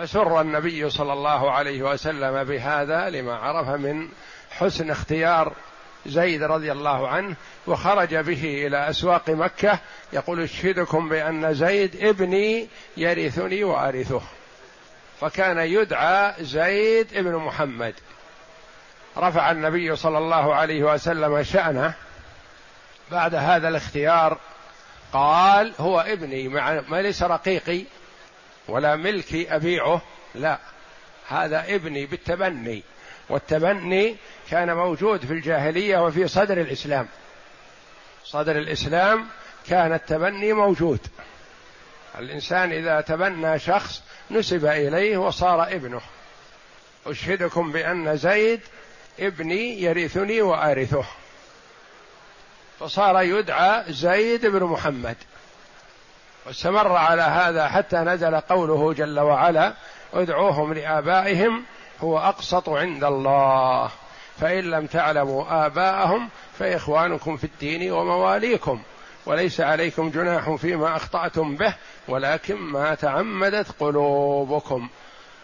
فسر 0.00 0.40
النبي 0.40 0.90
صلى 0.90 1.12
الله 1.12 1.50
عليه 1.50 1.82
وسلم 1.82 2.44
بهذا 2.44 3.10
لما 3.10 3.36
عرف 3.36 3.68
من 3.68 4.08
حسن 4.50 4.90
اختيار 4.90 5.52
زيد 6.06 6.42
رضي 6.42 6.72
الله 6.72 7.08
عنه 7.08 7.36
وخرج 7.66 8.16
به 8.16 8.66
إلى 8.66 8.90
أسواق 8.90 9.30
مكة 9.30 9.78
يقول 10.12 10.42
أشهدكم 10.42 11.08
بأن 11.08 11.54
زيد 11.54 12.04
ابني 12.04 12.68
يرثني 12.96 13.64
وأرثه. 13.64 14.22
فكان 15.20 15.58
يدعى 15.58 16.34
زيد 16.40 17.16
ابن 17.16 17.34
محمد. 17.34 17.94
رفع 19.18 19.50
النبي 19.50 19.96
صلى 19.96 20.18
الله 20.18 20.54
عليه 20.54 20.82
وسلم 20.82 21.42
شأنه. 21.42 21.94
بعد 23.10 23.34
هذا 23.34 23.68
الاختيار 23.68 24.38
قال 25.12 25.72
هو 25.80 26.00
ابني 26.00 26.48
مع 26.48 27.00
ليس 27.00 27.22
رقيقي. 27.22 27.84
ولا 28.70 28.96
ملكي 28.96 29.54
أبيعه 29.54 30.02
لا. 30.34 30.58
هذا 31.28 31.64
ابني 31.74 32.06
بالتبني 32.06 32.82
والتبني 33.28 34.16
كان 34.50 34.76
موجود 34.76 35.24
في 35.26 35.32
الجاهلية 35.32 35.98
وفي 35.98 36.28
صدر 36.28 36.60
الإسلام. 36.60 37.08
صدر 38.24 38.58
الإسلام 38.58 39.26
كان 39.68 39.92
التبني 39.92 40.52
موجود. 40.52 41.00
الإنسان 42.18 42.72
إذا 42.72 43.00
تبنى 43.00 43.58
شخص 43.58 44.02
نسب 44.30 44.66
إليه 44.66 45.16
وصار 45.16 45.62
ابنه. 45.62 46.00
أشهدكم 47.06 47.72
بأن 47.72 48.16
زيد 48.16 48.60
ابني 49.20 49.82
يرثني 49.82 50.42
وأرثه. 50.42 51.04
فصار 52.80 53.22
يدعى 53.22 53.92
زيد 53.92 54.46
بن 54.46 54.64
محمد. 54.64 55.16
واستمر 56.46 56.92
على 56.92 57.22
هذا 57.22 57.68
حتى 57.68 57.96
نزل 57.96 58.40
قوله 58.40 58.92
جل 58.92 59.20
وعلا 59.20 59.74
ادعوهم 60.14 60.74
لآبائهم 60.74 61.64
هو 62.00 62.18
أقسط 62.18 62.68
عند 62.68 63.04
الله. 63.04 63.90
فإن 64.40 64.64
لم 64.64 64.86
تعلموا 64.86 65.66
آباءهم 65.66 66.28
فإخوانكم 66.58 67.36
في 67.36 67.44
الدين 67.44 67.92
ومواليكم. 67.92 68.82
وليس 69.26 69.60
عليكم 69.60 70.10
جناح 70.10 70.54
فيما 70.54 70.96
أخطأتم 70.96 71.56
به 71.56 71.74
ولكن 72.08 72.56
ما 72.56 72.94
تعمدت 72.94 73.66
قلوبكم. 73.80 74.88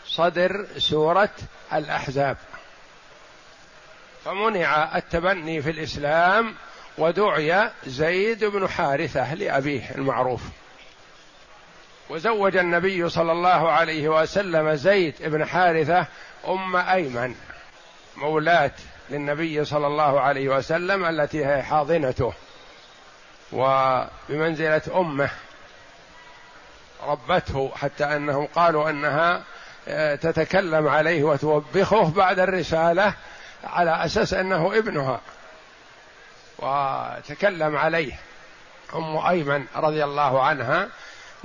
صدر 0.06 0.66
سورة 0.78 1.30
الأحزاب. 1.72 2.36
فمنع 4.24 4.96
التبني 4.96 5.62
في 5.62 5.70
الإسلام 5.70 6.54
ودعي 6.98 7.70
زيد 7.86 8.44
بن 8.44 8.68
حارثة 8.68 9.34
لأبيه 9.34 9.90
المعروف. 9.94 10.40
وزوج 12.10 12.56
النبي 12.56 13.08
صلى 13.08 13.32
الله 13.32 13.72
عليه 13.72 14.08
وسلم 14.08 14.74
زيد 14.74 15.14
بن 15.20 15.44
حارثة 15.44 16.06
أم 16.48 16.76
أيمن 16.76 17.34
مولاة 18.16 18.72
للنبي 19.10 19.64
صلى 19.64 19.86
الله 19.86 20.20
عليه 20.20 20.48
وسلم 20.48 21.04
التي 21.04 21.46
هي 21.46 21.62
حاضنته. 21.62 22.32
وبمنزلة 23.52 24.82
أمه 24.94 25.30
ربته 27.06 27.72
حتى 27.76 28.04
أنهم 28.04 28.46
قالوا 28.46 28.90
أنها 28.90 29.42
آه، 29.88 30.14
تتكلم 30.14 30.88
عليه 30.88 31.24
وتوبخه 31.24 32.10
بعد 32.10 32.38
الرسالة 32.38 33.14
على 33.64 34.04
أساس 34.04 34.34
أنه 34.34 34.78
ابنها. 34.78 35.20
وتكلم 36.58 37.76
عليه 37.76 38.12
أم 38.94 39.16
أيمن 39.16 39.66
رضي 39.76 40.04
الله 40.04 40.42
عنها 40.42 40.88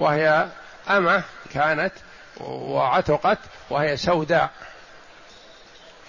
وهي 0.01 0.47
أمة 0.89 1.23
كانت 1.53 1.91
وعتقت 2.39 3.37
وهي 3.69 3.97
سوداء. 3.97 4.49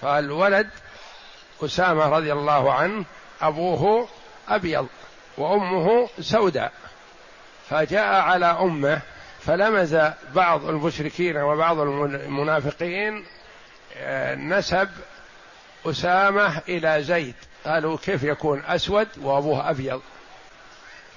فالولد 0.01 0.69
أسامة 1.63 2.09
رضي 2.09 2.33
الله 2.33 2.73
عنه 2.73 3.05
أبوه 3.41 4.07
أبيض 4.49 4.87
وأمه 5.37 6.09
سوداء. 6.19 6.71
فجاء 7.69 8.21
على 8.21 8.45
أمه 8.45 9.01
فلمز 9.39 9.97
بعض 10.35 10.65
المشركين 10.65 11.37
وبعض 11.37 11.79
المنافقين 11.79 13.25
آه، 13.97 14.35
نسب 14.35 14.89
أسامة 15.85 16.61
إلى 16.67 17.03
زيد. 17.03 17.35
قالوا 17.65 17.97
كيف 17.97 18.23
يكون 18.23 18.63
أسود 18.65 19.07
وأبوه 19.21 19.69
أبيض؟ 19.69 20.01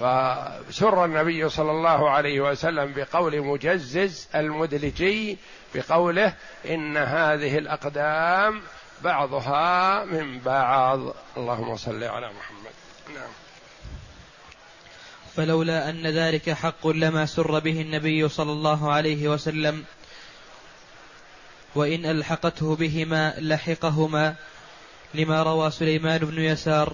فسر 0.00 1.04
النبي 1.04 1.48
صلى 1.48 1.70
الله 1.70 2.11
عليه 2.11 2.40
وسلم 2.40 2.92
بقول 2.96 3.40
مجزز 3.40 4.28
المدلجي 4.35 5.38
بقوله 5.74 6.35
إن 6.68 6.96
هذه 6.96 7.59
الأقدام 7.59 8.62
بعضها 9.04 10.04
من 10.04 10.38
بعض. 10.38 11.14
اللهم 11.37 11.76
صل 11.76 12.04
على 12.04 12.26
محمد. 12.26 12.72
نعم. 13.14 13.30
فلولا 15.37 15.90
أن 15.90 16.06
ذلك 16.06 16.50
حق 16.50 16.87
لما 16.87 17.26
سر 17.26 17.59
به 17.59 17.80
النبي 17.80 18.28
صلى 18.28 18.52
الله 18.52 18.92
عليه 18.92 19.28
وسلم 19.28 19.85
وإن 21.74 22.06
ألحقته 22.06 22.76
بهما 22.76 23.35
لحقهما 23.38 24.35
لما 25.14 25.42
روى 25.42 25.70
سليمان 25.70 26.18
بن 26.18 26.42
يسار 26.42 26.92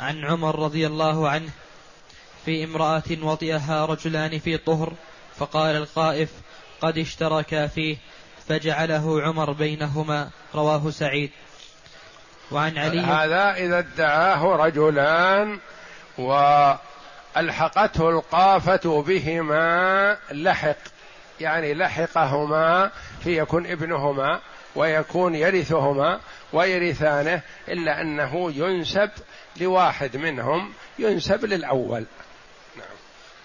عن 0.00 0.24
عمر 0.24 0.58
رضي 0.58 0.86
الله 0.86 1.28
عنه 1.28 1.50
في 2.46 2.64
امرأة 2.64 3.02
وطئها 3.22 3.86
رجلان 3.86 4.38
في 4.38 4.56
طهر 4.56 4.92
فقال 5.36 5.76
القائف 5.76 6.30
قد 6.80 6.98
اشتركا 6.98 7.66
فيه 7.66 7.96
فجعله 8.48 9.22
عمر 9.22 9.52
بينهما 9.52 10.30
رواه 10.54 10.90
سعيد 10.90 11.30
وعن 12.50 12.78
علي 12.78 13.00
هذا 13.00 13.54
إذا 13.54 13.78
ادعاه 13.78 14.56
رجلان 14.56 15.58
وألحقته 16.18 18.10
القافة 18.10 19.02
بهما 19.02 20.16
لحق 20.30 20.76
يعني 21.40 21.74
لحقهما 21.74 22.90
فيكون 23.20 23.66
ابنهما 23.66 24.40
ويكون 24.76 25.34
يرثهما 25.34 26.20
ويرثانه 26.52 27.42
إلا 27.68 28.00
أنه 28.00 28.52
ينسب 28.56 29.10
لواحد 29.60 30.16
منهم 30.16 30.72
ينسب 30.98 31.44
للأول. 31.44 32.04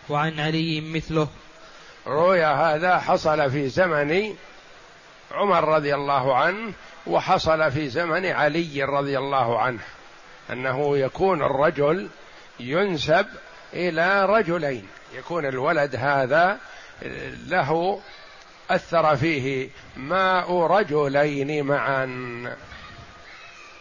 وعن 0.09 0.39
علي 0.39 0.81
مثله. 0.81 1.27
روي 2.07 2.45
هذا 2.45 2.99
حصل 2.99 3.51
في 3.51 3.69
زمن 3.69 4.35
عمر 5.31 5.67
رضي 5.67 5.95
الله 5.95 6.35
عنه 6.35 6.73
وحصل 7.07 7.71
في 7.71 7.89
زمن 7.89 8.25
علي 8.25 8.83
رضي 8.83 9.17
الله 9.17 9.59
عنه 9.59 9.79
أنه 10.49 10.97
يكون 10.97 11.41
الرجل 11.41 12.09
ينسب 12.59 13.25
إلى 13.73 14.25
رجلين 14.25 14.87
يكون 15.13 15.45
الولد 15.45 15.95
هذا 15.95 16.57
له 17.47 18.01
أثر 18.69 19.15
فيه 19.15 19.69
ماء 19.97 20.61
رجلين 20.61 21.65
معا. 21.65 22.05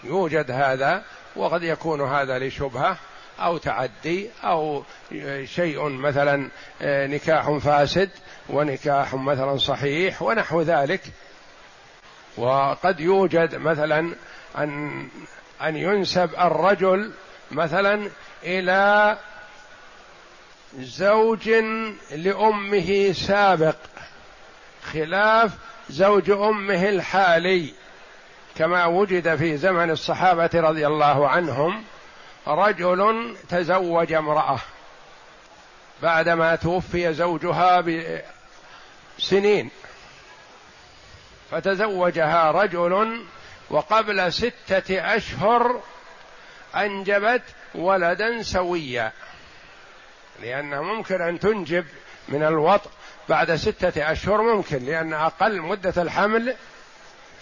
يوجد 0.04 0.50
هذا 0.50 1.02
وقد 1.36 1.62
يكون 1.62 2.00
هذا 2.00 2.38
لشبهة. 2.38 2.96
أو 3.40 3.58
تعدي 3.58 4.30
أو 4.44 4.82
شيء 5.44 5.88
مثلا 5.88 6.48
نكاح 6.82 7.50
فاسد 7.50 8.10
ونكاح 8.48 9.14
مثلا 9.14 9.56
صحيح 9.56 10.22
ونحو 10.22 10.62
ذلك. 10.62 11.00
وقد 12.36 13.00
يوجد 13.00 13.54
مثلا 13.54 14.14
أن 14.58 15.08
أن 15.62 15.76
ينسب 15.76 16.30
الرجل 16.38 17.12
مثلا 17.50 18.10
إلى 18.42 19.18
زوج 20.78 21.50
لأمه 22.10 23.12
سابق 23.12 23.76
خلاف 24.92 25.52
زوج 25.90 26.30
أمه 26.30 26.88
الحالي 26.88 27.72
كما 28.56 28.86
وجد 28.86 29.36
في 29.36 29.56
زمن 29.56 29.90
الصحابة 29.90 30.50
رضي 30.54 30.86
الله 30.86 31.28
عنهم. 31.28 31.84
رجل 32.46 33.36
تزوج 33.48 34.12
امرأة 34.12 34.58
بعدما 36.02 36.56
توفي 36.56 37.14
زوجها 37.14 37.84
بسنين. 39.18 39.70
فتزوجها 41.50 42.50
رجل 42.50 43.24
وقبل 43.70 44.32
ستة 44.32 45.16
أشهر 45.16 45.80
أنجبت 46.76 47.42
ولدا 47.74 48.42
سويا. 48.42 49.12
لأنه 50.42 50.82
ممكن 50.82 51.20
أن 51.20 51.40
تنجب 51.40 51.86
من 52.28 52.42
الوطء 52.42 52.90
بعد 53.28 53.54
ستة 53.54 54.12
أشهر 54.12 54.42
ممكن 54.42 54.84
لأن 54.84 55.12
أقل 55.12 55.60
مدة 55.60 56.02
الحمل 56.02 56.54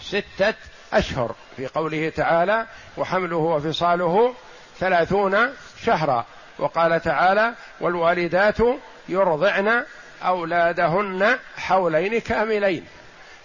ستة 0.01 0.53
أشهر. 0.93 1.35
في 1.57 1.67
قوله 1.67 2.09
تعالى 2.09 2.67
وحمله 2.97 3.37
وفصاله 3.37 4.35
ثلاثون 4.79 5.53
شهرا 5.83 6.25
وقال 6.59 7.01
تعالى 7.01 7.53
والوالدات 7.79 8.57
يرضعن 9.09 9.85
أولادهن 10.23 11.37
حولين 11.57 12.19
كاملين 12.19 12.85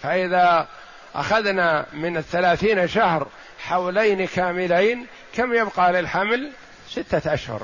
فإذا 0.03 0.68
أخذنا 1.14 1.87
من 1.92 2.16
الثلاثين 2.16 2.88
شهر 2.88 3.27
حولين 3.59 4.27
كاملين 4.27 5.07
كم 5.35 5.55
يبقى 5.55 5.92
للحمل؟ 5.92 6.53
ستة 6.90 7.35
أشهر. 7.35 7.62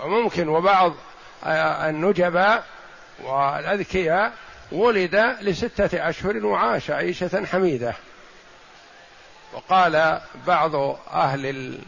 وممكن 0.00 0.48
وبعض 0.48 0.94
النجباء 1.46 2.64
والأذكياء 3.22 4.32
ولد 4.72 5.36
لستة 5.40 6.08
أشهر 6.08 6.46
وعاش 6.46 6.90
عيشة 6.90 7.46
حميدة. 7.46 7.94
وقال 9.52 10.20
بعض 10.46 10.74
أهل 11.12 11.78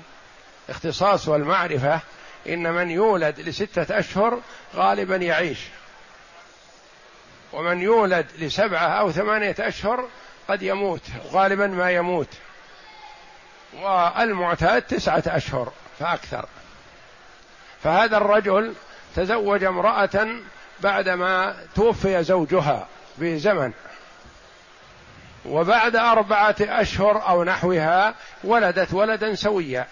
الاختصاص 0.68 1.28
والمعرفة 1.28 2.00
إن 2.48 2.72
من 2.72 2.90
يولد 2.90 3.40
لستة 3.40 3.98
أشهر 3.98 4.40
غالبا 4.74 5.16
يعيش. 5.16 5.58
ومن 7.52 7.80
يولد 7.80 8.26
لسبعة 8.38 8.88
أو 8.88 9.12
ثمانية 9.12 9.56
أشهر 9.58 10.08
قد 10.48 10.62
يموت 10.62 11.02
غالبا 11.32 11.66
ما 11.66 11.90
يموت. 11.90 12.28
والمعتاد 13.82 14.82
تسعة 14.82 15.22
أشهر 15.26 15.72
فأكثر. 15.98 16.48
فهذا 17.82 18.16
الرجل 18.16 18.74
تزوج 19.16 19.64
امرأة 19.64 20.28
بعدما 20.80 21.56
توفي 21.74 22.24
زوجها 22.24 22.86
بزمن. 23.18 23.72
وبعد 25.44 25.96
أربعة 25.96 26.56
أشهر 26.60 27.28
أو 27.28 27.44
نحوها 27.44 28.14
ولدت 28.44 28.94
ولدا 28.94 29.34
سويا. 29.34 29.86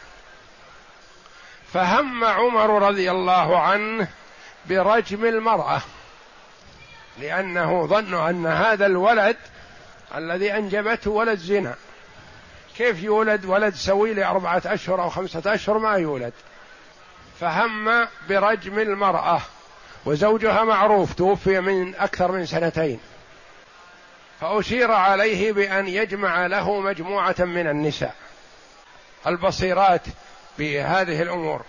فهم 1.73 2.25
عمر 2.25 2.88
رضي 2.88 3.11
الله 3.11 3.61
عنه 3.61 4.09
برجم 4.69 5.25
المرأة 5.25 5.81
لأنه 7.19 7.87
ظن 7.87 8.29
أن 8.29 8.47
هذا 8.47 8.87
الولد 8.87 9.37
الذي 10.15 10.53
أنجبته 10.53 11.11
ولد 11.11 11.38
زنا. 11.38 11.75
كيف 12.77 13.03
يولد 13.03 13.45
ولد 13.45 13.75
سوي 13.75 14.15
لأربعة 14.15 14.62
أشهر 14.67 15.03
أو 15.03 15.11
خمسة 15.11 15.55
أشهر؟ 15.55 15.79
ما 15.79 15.97
يولد. 15.97 16.33
فهم 17.41 18.07
برجم 18.29 18.79
المرأة 18.79 19.41
وزوجها 20.05 20.65
معروف 20.65 21.15
توفي 21.15 21.61
من 21.61 21.95
أكثر 21.95 22.33
من 22.33 22.47
سنتين. 22.47 23.01
فأشير 24.42 24.92
عليه 24.92 25.52
بأن 25.52 25.88
يجمع 25.88 26.46
له 26.46 26.81
مجموعة 26.81 27.35
من 27.38 27.66
النساء 27.66 28.14
البصيرات 29.26 30.02
بهذه 30.59 31.22
الأمور. 31.22 31.62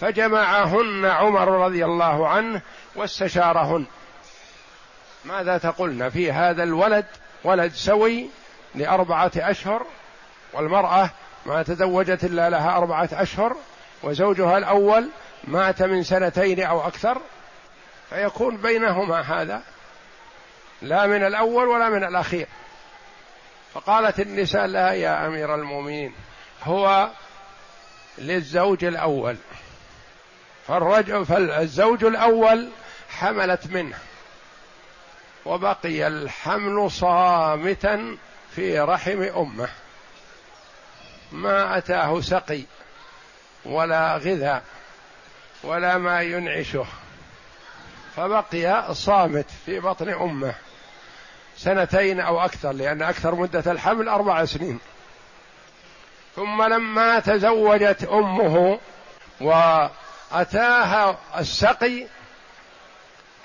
فجمعهن 0.00 1.04
عمر 1.04 1.48
رضي 1.48 1.84
الله 1.84 2.28
عنه 2.28 2.60
واستشارهن. 2.96 3.86
ماذا 5.24 5.58
تقولن؟ 5.58 6.08
في 6.08 6.32
هذا 6.32 6.62
الولد 6.62 7.06
ولد 7.44 7.72
سوي 7.72 8.28
لأربعة 8.74 9.32
أشهر 9.36 9.86
والمرأة 10.52 11.10
ما 11.46 11.62
تزوجت 11.62 12.24
إلا 12.24 12.50
لها 12.50 12.76
أربعة 12.76 13.08
أشهر 13.12 13.56
وزوجها 14.02 14.58
الأول 14.58 15.08
مات 15.44 15.82
من 15.82 16.02
سنتين 16.02 16.62
أو 16.62 16.86
أكثر 16.86 17.18
فيكون 18.10 18.56
بينهما 18.56 19.20
هذا. 19.20 19.62
لا 20.82 21.06
من 21.06 21.26
الأول 21.26 21.68
ولا 21.68 21.88
من 21.88 22.04
الأخير. 22.04 22.46
فقالت 23.74 24.20
النساء 24.20 24.66
لا 24.66 24.92
يا 24.92 25.26
أمير 25.26 25.54
المؤمنين 25.54 26.14
هو 26.64 27.10
للزوج 28.18 28.84
الأول. 28.84 29.36
فالرجل 30.66 31.26
فالزوج 31.26 32.04
الأول 32.04 32.68
حملت 33.10 33.66
منه 33.66 33.98
وبقي 35.44 36.06
الحمل 36.06 36.90
صامتا 36.90 38.16
في 38.54 38.80
رحم 38.80 39.22
أمه. 39.22 39.68
ما 41.32 41.78
أتاه 41.78 42.20
سقي 42.20 42.62
ولا 43.64 44.16
غذاء 44.16 44.62
ولا 45.62 45.98
ما 45.98 46.22
ينعشه 46.22 46.86
فبقي 48.16 48.94
صامت 48.94 49.46
في 49.66 49.80
بطن 49.80 50.08
أمه. 50.08 50.54
سنتين 51.56 52.20
أو 52.20 52.44
أكثر 52.44 52.72
لأن 52.72 53.02
أكثر 53.02 53.34
مدة 53.34 53.72
الحمل 53.72 54.08
أربع 54.08 54.44
سنين. 54.44 54.78
ثم 56.36 56.62
لما 56.62 57.20
تزوجت 57.20 58.04
أمه 58.04 58.78
وأتاها 59.40 61.18
السقي 61.38 62.06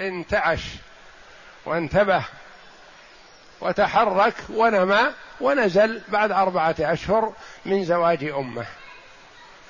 انتعش 0.01 0.61
وانتبه 1.65 2.25
وتحرك 3.61 4.33
ونمى 4.49 5.01
ونزل 5.41 6.01
بعد 6.07 6.31
أربعة 6.31 6.75
أشهر 6.79 7.33
من 7.65 7.85
زواج 7.85 8.23
أمه. 8.23 8.65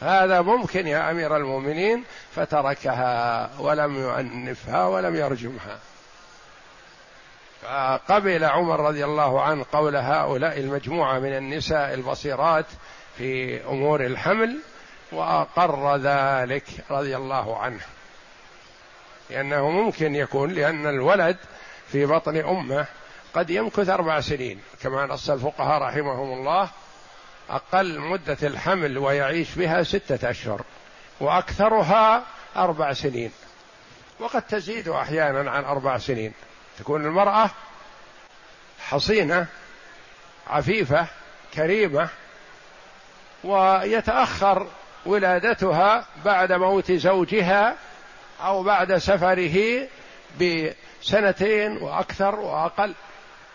هذا 0.02 0.42
ممكن 0.42 0.88
يا 0.88 1.12
أمير 1.12 1.38
المؤمنين 1.38 2.04
فتركها 2.36 3.50
ولم 3.60 3.96
يؤنفها 3.96 4.86
ولم 4.86 5.16
يرجمها. 5.16 5.80
فقبل 7.62 8.44
عمر 8.44 8.80
رضي 8.80 9.06
الله 9.06 9.42
عنه 9.42 9.66
قول 9.72 9.96
هؤلاء 9.96 10.60
المجموعة 10.60 11.20
من 11.20 11.38
النساء 11.38 11.94
البصيرات 11.94 12.66
في 13.18 13.62
أمور 13.66 14.06
الحمل 14.06 14.60
وأقر 15.12 15.98
ذلك 15.98 16.64
رضي 16.92 17.16
الله 17.18 17.58
عنه. 17.58 17.82
لأنه 19.30 19.70
ممكن 19.70 20.16
يكون 20.16 20.50
لأن 20.50 20.88
الولد 20.88 21.38
في 21.88 22.06
بطن 22.06 22.38
أمه 22.38 22.86
قد 23.34 23.50
يمكث 23.50 23.90
أربع 23.90 24.22
سنين 24.22 24.62
كما 24.82 25.06
نص 25.06 25.30
الفقهاء 25.30 25.82
رحمهم 25.82 26.34
الله 26.34 26.70
أقل 27.50 28.00
مدة 28.00 28.38
الحمل 28.44 28.98
ويعيش 28.98 29.56
بها 29.56 29.84
ستة 29.84 30.30
أشهر 30.30 30.62
وأكثرها 31.20 32.24
أربع 32.56 32.94
سنين 32.94 33.32
وقد 34.20 34.42
تزيد 34.42 34.88
أحيانا 34.88 35.52
عن 35.52 35.64
أربع 35.64 35.98
سنين. 35.98 36.34
تكون 36.82 37.06
المرأة 37.06 37.50
حصينة 38.80 39.46
عفيفة 40.48 41.08
كريمة 41.54 42.10
ويتأخر 43.44 44.68
ولادتها 45.06 46.06
بعد 46.26 46.52
موت 46.52 46.92
زوجها 46.92 47.76
أو 48.42 48.64
بعد 48.64 48.98
سفره 48.98 49.88
سنتين 51.02 51.78
وأكثر 51.78 52.40
وأقل. 52.40 52.94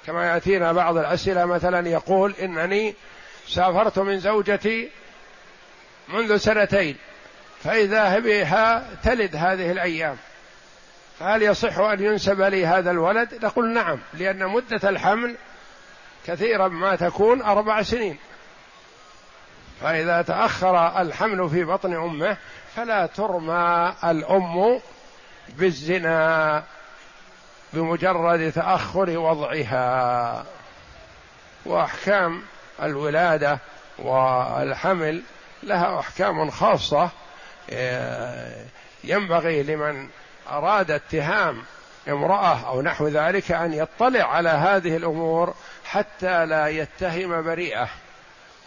كما 0.07 0.27
يأتينا 0.27 0.73
بعض 0.73 0.97
الأسئلة 0.97 1.45
مثلا 1.45 1.89
يقول 1.89 2.35
إنني 2.43 2.95
سافرت 3.49 3.99
من 3.99 4.19
زوجتي 4.21 4.91
منذ 6.09 6.37
سنتين 6.37 6.97
فإذا 7.65 8.19
بها 8.19 8.87
تلد 9.05 9.37
هذه 9.37 9.73
الأيام. 9.73 10.17
فهل 11.21 11.43
يصح 11.43 11.79
أن 11.79 12.03
ينسب 12.03 12.41
لي 12.41 12.67
هذا 12.67 12.91
الولد؟ 12.91 13.45
نقول 13.45 13.69
نعم 13.75 13.99
لأن 14.15 14.47
مدة 14.47 14.89
الحمل 14.89 15.37
كثيرا 16.27 16.69
ما 16.69 16.97
تكون 16.97 17.43
أربع 17.43 17.83
سنين. 17.83 18.19
فإذا 19.81 20.23
تأخر 20.23 21.01
الحمل 21.01 21.51
في 21.51 21.65
بطن 21.65 21.95
أمه 21.95 22.37
فلا 22.77 23.07
ترمى 23.07 23.95
الأم 24.05 24.81
بالزنا 25.49 26.63
بمجرد 27.73 28.53
تأخر 28.53 29.19
وضعها. 29.19 30.45
وأحكام 31.67 32.43
الولادة 32.83 33.59
والحمل 33.99 35.23
لها 35.63 36.01
أحكام 36.01 36.51
خاصة 36.51 37.11
آه، 37.71 38.65
ينبغي 39.05 39.63
لمن 39.63 40.09
أراد 40.51 40.91
اتهام 40.91 41.63
امرأة 42.09 42.69
أو 42.69 42.83
نحو 42.83 43.09
ذلك 43.09 43.53
أن 43.53 43.73
يطلع 43.73 44.25
على 44.25 44.49
هذه 44.49 44.97
الأمور 44.97 45.55
حتى 45.85 46.47
لا 46.47 46.69
يتهم 46.69 47.43
بريئة. 47.43 47.89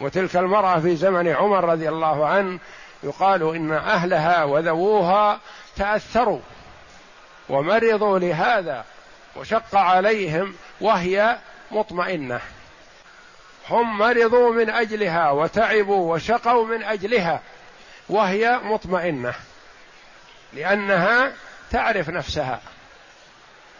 وتلك 0.00 0.36
المرأة 0.36 0.80
في 0.80 0.96
زمن 0.96 1.28
عمر 1.28 1.64
رضي 1.64 1.88
الله 1.88 2.26
عنه 2.26 2.58
يقال 3.02 3.54
إن 3.54 3.72
أهلها 3.72 4.44
وذووها 4.44 5.40
تأثروا 5.76 6.40
ومرضوا 7.48 8.18
لهذا 8.18 8.84
وشق 9.36 9.76
عليهم 9.76 10.54
وهي 10.80 11.38
مطمئنة. 11.70 12.40
هم 13.70 13.98
مرضوا 13.98 14.52
من 14.52 14.70
أجلها 14.70 15.30
وتعبوا 15.30 16.14
وشقوا 16.14 16.66
من 16.66 16.82
أجلها 16.82 17.40
وهي 18.08 18.60
مطمئنة. 18.64 19.34
لأنها 20.52 21.32
تعرف 21.70 22.08
نفسها 22.08 22.60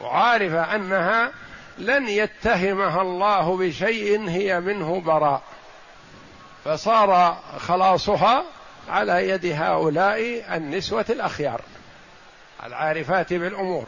وعارفه 0.00 0.74
أنها 0.74 1.32
لن 1.78 2.08
يتهمها 2.08 3.02
الله 3.02 3.56
بشيء 3.56 4.28
هي 4.28 4.60
منه 4.60 5.00
براء. 5.00 5.42
فصار 6.64 7.42
خلاصها 7.58 8.44
على 8.88 9.28
يد 9.28 9.46
هؤلاء 9.46 10.44
النسوة 10.56 11.04
الأخيار 11.10 11.60
العارفات 12.66 13.32
بالأمور. 13.32 13.86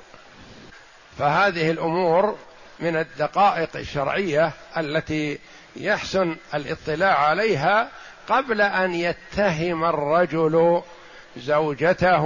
فهذه 1.18 1.70
الأمور 1.70 2.36
من 2.80 2.96
الدقائق 2.96 3.76
الشرعية 3.76 4.52
التي 4.76 5.38
يحسن 5.76 6.36
الاطلاع 6.54 7.18
عليها 7.18 7.88
قبل 8.28 8.60
أن 8.60 8.94
يتهم 8.94 9.84
الرجل 9.84 10.82
زوجته 11.36 12.24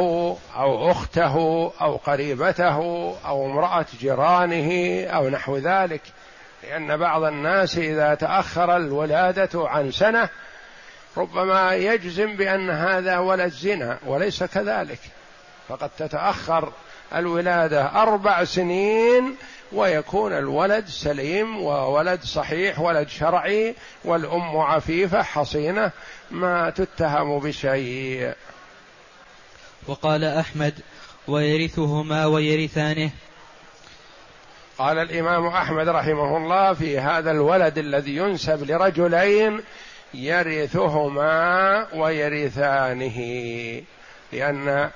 أو 0.56 0.90
أخته 0.90 1.36
أو 1.80 1.96
قريبته 1.96 2.76
أو 3.26 3.46
امرأة 3.46 3.86
جيرانه 4.00 5.04
أو 5.06 5.28
نحو 5.28 5.56
ذلك. 5.56 6.02
لأن 6.62 6.96
بعض 6.96 7.22
الناس 7.22 7.78
إذا 7.78 8.14
تأخر 8.14 8.76
الولادة 8.76 9.68
عن 9.68 9.90
سنة 9.90 10.28
ربما 11.16 11.74
يجزم 11.74 12.36
بأن 12.36 12.70
هذا 12.70 13.18
ولد 13.18 13.52
زنا 13.52 13.98
وليس 14.06 14.44
كذلك. 14.44 15.00
فقد 15.68 15.90
تتأخر 15.98 16.72
الولادة 17.14 18.02
أربع 18.02 18.44
سنين 18.44 19.36
ويكون 19.72 20.32
الولد 20.32 20.86
سليم 20.86 21.62
وولد 21.62 22.22
صحيح 22.22 22.80
ولد 22.80 23.08
شرعي 23.08 23.74
والأم 24.04 24.56
عفيفة 24.56 25.22
حصينة 25.22 25.90
ما 26.30 26.70
تتهم 26.70 27.38
بشيء. 27.38 28.32
وقال 29.86 30.24
أحمد 30.24 30.74
ويرثهما 31.28 32.26
ويرثانه. 32.26 33.10
قال 34.78 34.98
الإمام 34.98 35.46
أحمد 35.46 35.88
رحمه 35.88 36.36
الله 36.36 36.72
في 36.72 36.98
هذا 36.98 37.30
الولد 37.30 37.78
الذي 37.78 38.16
ينسب 38.16 38.70
لرجلين 38.70 39.60
يرثهما 40.14 41.86
ويرثانه 41.94 43.18
لأن 44.32 44.90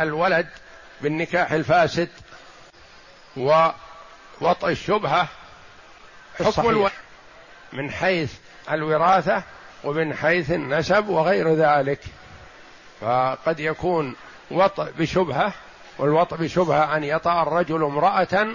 الولد 0.00 0.46
بالنكاح 1.00 1.52
الفاسد 1.52 2.08
ووطئ 3.36 4.68
الشبهة 4.68 5.28
حكم 6.38 6.68
الولد 6.68 6.92
من 7.72 7.90
حيث 7.90 8.32
الوراثة 8.70 9.42
ومن 9.84 10.14
حيث 10.14 10.50
النسب 10.50 11.08
وغير 11.08 11.54
ذلك. 11.54 12.00
فقد 13.04 13.60
يكون 13.60 14.14
وطئ 14.50 14.92
بشبهة 14.98 15.52
والوطء 15.98 16.36
بشبهة 16.36 16.96
أن 16.96 17.04
يطأ 17.04 17.42
الرجل 17.42 17.84
امرأة 17.84 18.46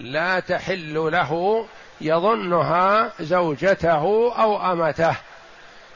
لا 0.00 0.40
تحل 0.40 0.94
له 0.94 1.64
يظنها 2.00 3.12
زوجته 3.20 4.32
أو 4.42 4.72
أمته 4.72 5.16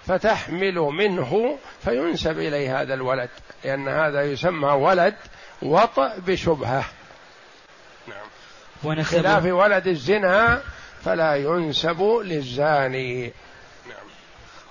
فتحمل 0.07 0.75
منه 0.75 1.59
فينسب 1.85 2.39
إليه 2.39 2.81
هذا 2.81 2.95
الولد 2.95 3.31
لأن 3.65 3.89
هذا 3.89 4.23
يسمى 4.23 4.69
ولد 4.69 5.15
وطئ 5.63 6.21
بشبهة. 6.27 6.85
نعم. 8.09 9.03
خلاف 9.03 9.45
ولد 9.45 9.87
الزنا 9.87 10.63
فلا 11.05 11.37
ينسب 11.37 12.03
للزاني. 12.25 13.23
نعم. 13.87 14.07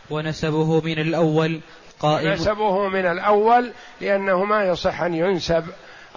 ونسبه 0.09 0.81
من 0.81 0.99
الأول 0.99 1.61
قائم. 2.01 2.31
نسبه 2.31 2.87
من 2.87 3.05
الأول 3.05 3.71
لأنه 4.01 4.43
ما 4.43 4.63
يصح 4.63 5.01
أن 5.01 5.13
ينسب 5.13 5.65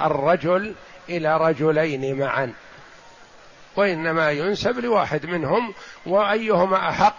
الرجل 0.01 0.75
إلى 1.09 1.37
رجلين 1.37 2.19
معا 2.19 2.53
وإنما 3.77 4.31
ينسب 4.31 4.79
لواحد 4.79 5.27
منهم 5.27 5.75
وأيهما 6.07 6.89
أحق؟ 6.89 7.17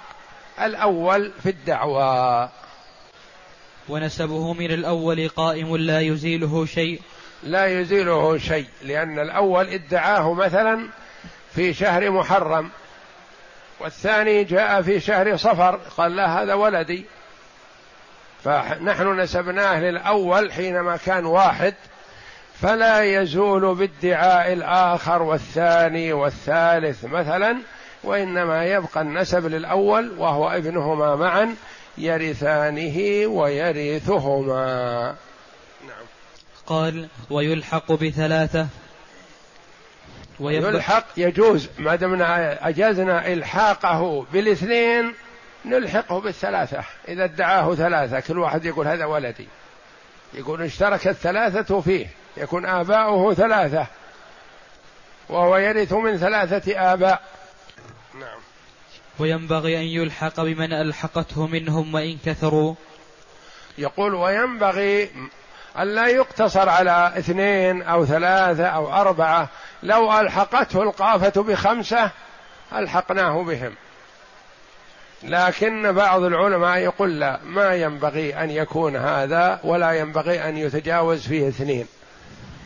الأول 0.62 1.32
في 1.44 1.50
الدعوى. 1.50 2.50
ونسبه 3.90 4.54
من 4.54 4.72
الأول 4.72 5.30
قائم 5.30 5.78
لا 5.78 6.00
يزيله 6.00 6.66
شيء. 6.66 7.02
لا 7.44 7.80
يزيله 7.80 8.38
شيء 8.38 8.68
لأن 8.84 9.20
الأول 9.20 9.70
ادعاه 9.70 10.34
مثلا 10.34 10.90
في 11.56 11.74
شهر 11.74 12.12
محرم 12.12 12.70
والثاني 13.80 14.44
جاء 14.44 14.82
في 14.82 15.00
شهر 15.00 15.38
صفر 15.38 15.80
قال 15.98 16.16
لا 16.16 16.44
هذا 16.44 16.54
ولدي. 16.54 17.06
فنحن 18.46 19.20
نسبناه 19.20 19.80
للأول 19.80 20.52
حينما 20.52 20.98
كان 20.98 21.26
واحد 21.26 21.74
فلا 22.62 23.04
يزول 23.04 23.76
بادعاء 23.76 24.54
الآخر 24.54 25.22
والثاني 25.22 26.14
والثالث 26.14 27.06
مثلا 27.06 27.58
وإنما 28.04 28.66
يبقى 28.66 29.02
النسب 29.02 29.46
للأول 29.46 30.12
وهو 30.18 30.50
ابنهما 30.50 31.16
معا 31.16 31.56
يرثانه 31.98 33.28
ويرثهما. 33.28 35.06
نعم. 35.88 36.06
قال 36.66 37.08
ويلحق 37.30 37.92
بثلاثة. 37.92 38.68
ويلحق 40.40 41.06
يجوز. 41.18 41.70
ما 41.78 41.96
دمنا 41.96 42.70
أجزنا 42.70 43.34
إلحاقه 43.34 44.26
بالاثنين 44.34 45.14
نلحقه 45.66 46.20
بالثلاثة. 46.20 46.84
إذا 47.08 47.24
ادعاه 47.24 47.76
ثلاثة 47.76 48.20
كل 48.20 48.40
واحد 48.40 48.66
يقول 48.66 48.88
هذا 48.88 49.06
ولدي. 49.06 49.48
يقول 50.34 50.62
اشترك 50.62 51.08
الثلاثة 51.08 51.82
فيه. 51.82 52.08
يكون 52.38 52.66
آباؤه 52.66 53.34
ثلاثة. 53.34 53.88
وهو 55.30 55.58
يرث 55.58 55.94
من 55.94 56.18
ثلاثة 56.18 56.94
آباء. 56.94 57.22
نعم. 58.14 58.40
وينبغي 59.20 59.78
أن 59.78 59.84
يلحق 59.84 60.42
بمن 60.42 60.74
ألحقته 60.74 61.48
منهم 61.48 61.94
وإن 61.94 62.18
كثروا. 62.26 62.76
يقول 63.78 64.14
وينبغي 64.14 65.10
أن 65.78 65.96
لا 65.96 66.08
يقتصر 66.08 66.70
على 66.70 67.14
اثنين 67.18 67.82
أو 67.82 68.06
ثلاثة 68.06 68.66
أو 68.66 68.94
أربعة. 68.94 69.50
لو 69.84 70.20
ألحقته 70.20 70.84
القافة 70.84 71.44
بخمسة 71.44 72.12
ألحقناه 72.74 73.44
بهم. 73.44 73.76
لكن 75.28 75.92
بعض 75.92 76.24
العلماء 76.24 76.78
يقول 76.78 77.20
لا 77.20 77.40
ما 77.44 77.76
ينبغي 77.76 78.36
أن 78.44 78.52
يكون 78.52 78.96
هذا 78.96 79.60
ولا 79.64 79.92
ينبغي 79.92 80.50
أن 80.50 80.58
يتجاوز 80.58 81.28
فيه 81.28 81.48
اثنين. 81.48 81.88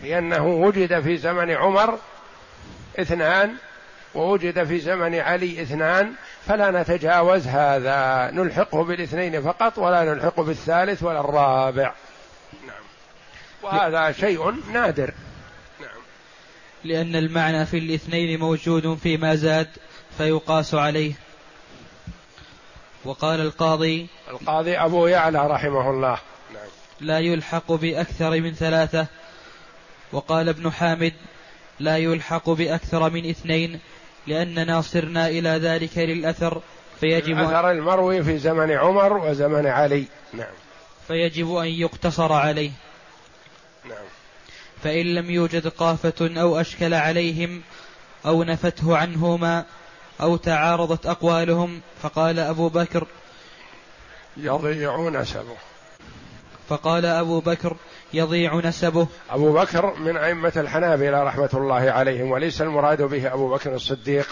لأنه 0.03 0.47
وجد 0.47 0.99
في 0.99 1.17
زمن 1.17 1.51
عمر 1.51 1.99
اثنان 2.99 3.53
ووجد 4.15 4.63
في 4.63 4.79
زمن 4.79 5.15
علي 5.15 5.61
اثنان 5.61 6.13
فلا 6.47 6.81
نتجاوز 6.81 7.47
هذا. 7.47 8.31
نلحقه 8.33 8.83
بالاثنين 8.83 9.41
فقط 9.41 9.77
ولا 9.77 10.13
نلحقه 10.13 10.43
بالثالث 10.43 11.03
ولا 11.03 11.19
الرابع. 11.19 11.93
نعم. 12.67 12.83
وهذا 13.63 14.11
شيء 14.11 14.53
نادر. 14.73 15.13
نعم. 15.81 15.89
لأن 16.83 17.15
المعنى 17.15 17.65
في 17.65 17.77
الاثنين 17.77 18.39
موجود 18.39 18.97
فيما 18.97 19.35
زاد 19.35 19.67
فيقاس 20.17 20.73
عليه. 20.75 21.13
وقال 23.05 23.41
القاضي 23.41 24.07
القاضي 24.29 24.77
أبو 24.77 25.07
يعلى 25.07 25.47
رحمه 25.47 25.89
الله. 25.89 26.17
نعم. 26.53 26.67
لا 27.01 27.19
يلحق 27.19 27.71
بأكثر 27.71 28.41
من 28.41 28.53
ثلاثة. 28.53 29.07
وقال 30.11 30.49
ابن 30.49 30.71
حامد 30.71 31.13
لا 31.79 31.97
يلحق 31.97 32.49
بأكثر 32.49 33.09
من 33.09 33.29
اثنين 33.29 33.79
لأننا 34.27 34.81
صرنا 34.81 35.27
إلى 35.27 35.49
ذلك 35.49 35.97
للأثر 35.97 36.61
فيجب 36.99 37.37
الأثر 37.37 37.71
المروي 37.71 38.23
في 38.23 38.37
زمن 38.37 38.71
عمر 38.71 39.17
وزمن 39.17 39.67
علي. 39.67 40.05
نعم. 40.33 40.53
فيجب 41.07 41.55
أن 41.55 41.67
يقتصر 41.67 42.33
عليه. 42.33 42.71
نعم. 43.85 44.05
فإن 44.83 45.05
لم 45.05 45.29
يوجد 45.29 45.67
قافة 45.67 46.41
أو 46.41 46.61
أشكل 46.61 46.93
عليهم 46.93 47.61
أو 48.25 48.43
نفته 48.43 48.97
عنهما 48.97 49.65
أو 50.21 50.37
تعارضت 50.37 51.05
أقوالهم 51.05 51.81
فقال 52.01 52.39
أبو 52.39 52.69
بكر 52.69 53.07
يضيعون 54.37 55.25
سبه 55.25 55.55
فقال 56.69 57.05
أبو 57.05 57.39
بكر 57.39 57.75
يضيع 58.13 58.55
نسبه. 58.55 59.07
أبو 59.29 59.53
بكر 59.53 59.95
من 59.95 60.17
أئمة 60.17 60.51
الحنابلة 60.57 61.23
رحمة 61.23 61.49
الله 61.53 61.91
عليهم 61.91 62.31
وليس 62.31 62.61
المراد 62.61 63.01
به 63.01 63.33
أبو 63.33 63.49
بكر 63.49 63.75
الصديق. 63.75 64.27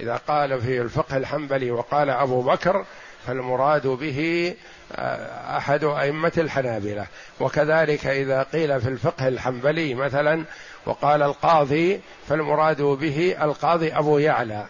إذا 0.00 0.16
قال 0.16 0.60
في 0.60 0.80
الفقه 0.80 1.16
الحنبلي 1.16 1.70
وقال 1.70 2.10
أبو 2.10 2.42
بكر 2.42 2.84
فالمراد 3.26 3.86
به 3.86 4.54
آه، 4.92 5.56
أحد 5.58 5.84
أئمة 5.84 6.32
الحنابلة. 6.38 7.06
وكذلك 7.40 8.06
إذا 8.06 8.42
قيل 8.42 8.80
في 8.80 8.88
الفقه 8.88 9.28
الحنبلي 9.28 9.94
مثلا 9.94 10.44
وقال 10.86 11.22
القاضي 11.22 12.00
فالمراد 12.28 12.82
به 12.82 13.36
القاضي 13.42 13.92
أبو 13.92 14.18
يعلى. 14.18 14.66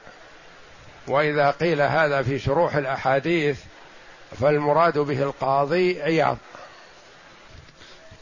وإذا 1.09 1.51
قيل 1.51 1.81
هذا 1.81 2.23
في 2.23 2.38
شروح 2.38 2.75
الأحاديث 2.77 3.61
فالمراد 4.41 4.99
به 4.99 5.23
القاضي 5.23 6.03
عياض. 6.03 6.38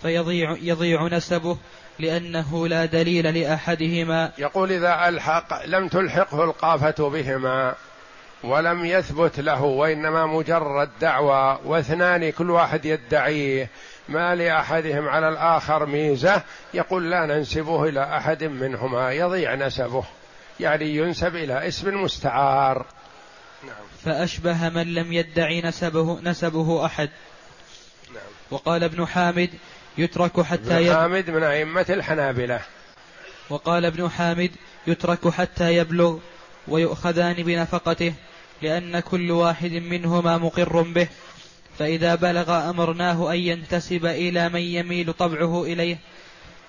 فيضيع 0.03 0.57
يضيع 0.61 1.09
نسبه 1.09 1.59
لأنه 1.99 2.69
لا 2.69 2.85
دليل 2.85 3.41
لأحدهما. 3.41 4.33
يقول 4.39 4.73
إذا 4.73 5.09
ألحق 5.09 5.67
لم 5.67 5.89
تلحقه 5.89 6.45
القافة 6.45 7.09
بهما 7.09 7.75
ولم 8.45 8.85
يثبت 8.85 9.41
له 9.41 9.63
وإنما 9.63 10.27
مجرد 10.27 10.91
دعوى 11.01 11.59
واثنان 11.65 12.33
كل 12.33 12.51
واحد 12.51 12.85
يدعيه 12.85 13.69
ما 14.09 14.35
لأحدهم 14.35 15.09
على 15.09 15.29
الآخر 15.29 15.87
ميزة 15.87 16.43
يقول 16.75 17.11
لا 17.11 17.27
ننسبه 17.27 17.85
إلى 17.85 18.17
أحد 18.17 18.45
منهما 18.45 19.13
يضيع 19.13 19.55
نسبه. 19.55 20.05
يعني 20.61 20.97
ينسب 20.97 21.37
إلى 21.37 21.69
اسم 21.69 22.03
مستعار 22.03 22.87
نعم. 23.67 23.75
فأشبه 24.05 24.69
من 24.69 24.95
لم 24.95 25.13
يدعي 25.13 25.63
نسبه 25.63 26.21
نسبه 26.23 26.87
أحد 26.87 27.11
نعم. 28.09 28.23
وقال 28.51 28.85
ابن 28.85 29.07
حامد 29.07 29.51
يترك 29.99 30.41
حتى 30.41 30.77
ابن 30.77 30.95
حامد 30.95 31.31
من 31.31 31.43
أئمة 31.43 31.87
الحنابلة 31.89 32.61
وقال 33.51 33.85
ابن 33.85 34.11
حامد 34.11 34.51
يترك 34.87 35.29
حتى 35.29 35.77
يبلغ 35.77 36.19
ويؤخذان 36.69 37.35
بنفقته 37.35 38.13
لأن 38.63 39.01
كل 39.01 39.31
واحد 39.31 39.73
منهما 39.73 40.39
مقر 40.39 40.83
به 40.83 41.09
فإذا 41.79 42.15
بلغ 42.15 42.71
أمرناه 42.71 43.33
أن 43.33 43.37
ينتسب 43.37 44.07
إلى 44.07 44.49
من 44.49 44.61
يميل 44.61 45.13
طبعه 45.13 45.65
إليه 45.65 45.99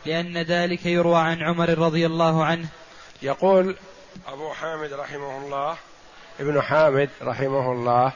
لأن 0.06 0.38
ذلك 0.38 0.86
يروى 0.86 1.20
عن 1.20 1.44
عمر 1.44 1.70
رضي 1.70 2.06
الله 2.06 2.46
عنه 2.46 2.68
يقول 3.22 3.76
أبو 4.28 4.54
حامد 4.54 4.94
رحمه 4.94 5.38
الله. 5.38 5.78
ابن 6.40 6.62
حامد 6.62 7.10
رحمه 7.22 7.72
الله. 7.72 8.12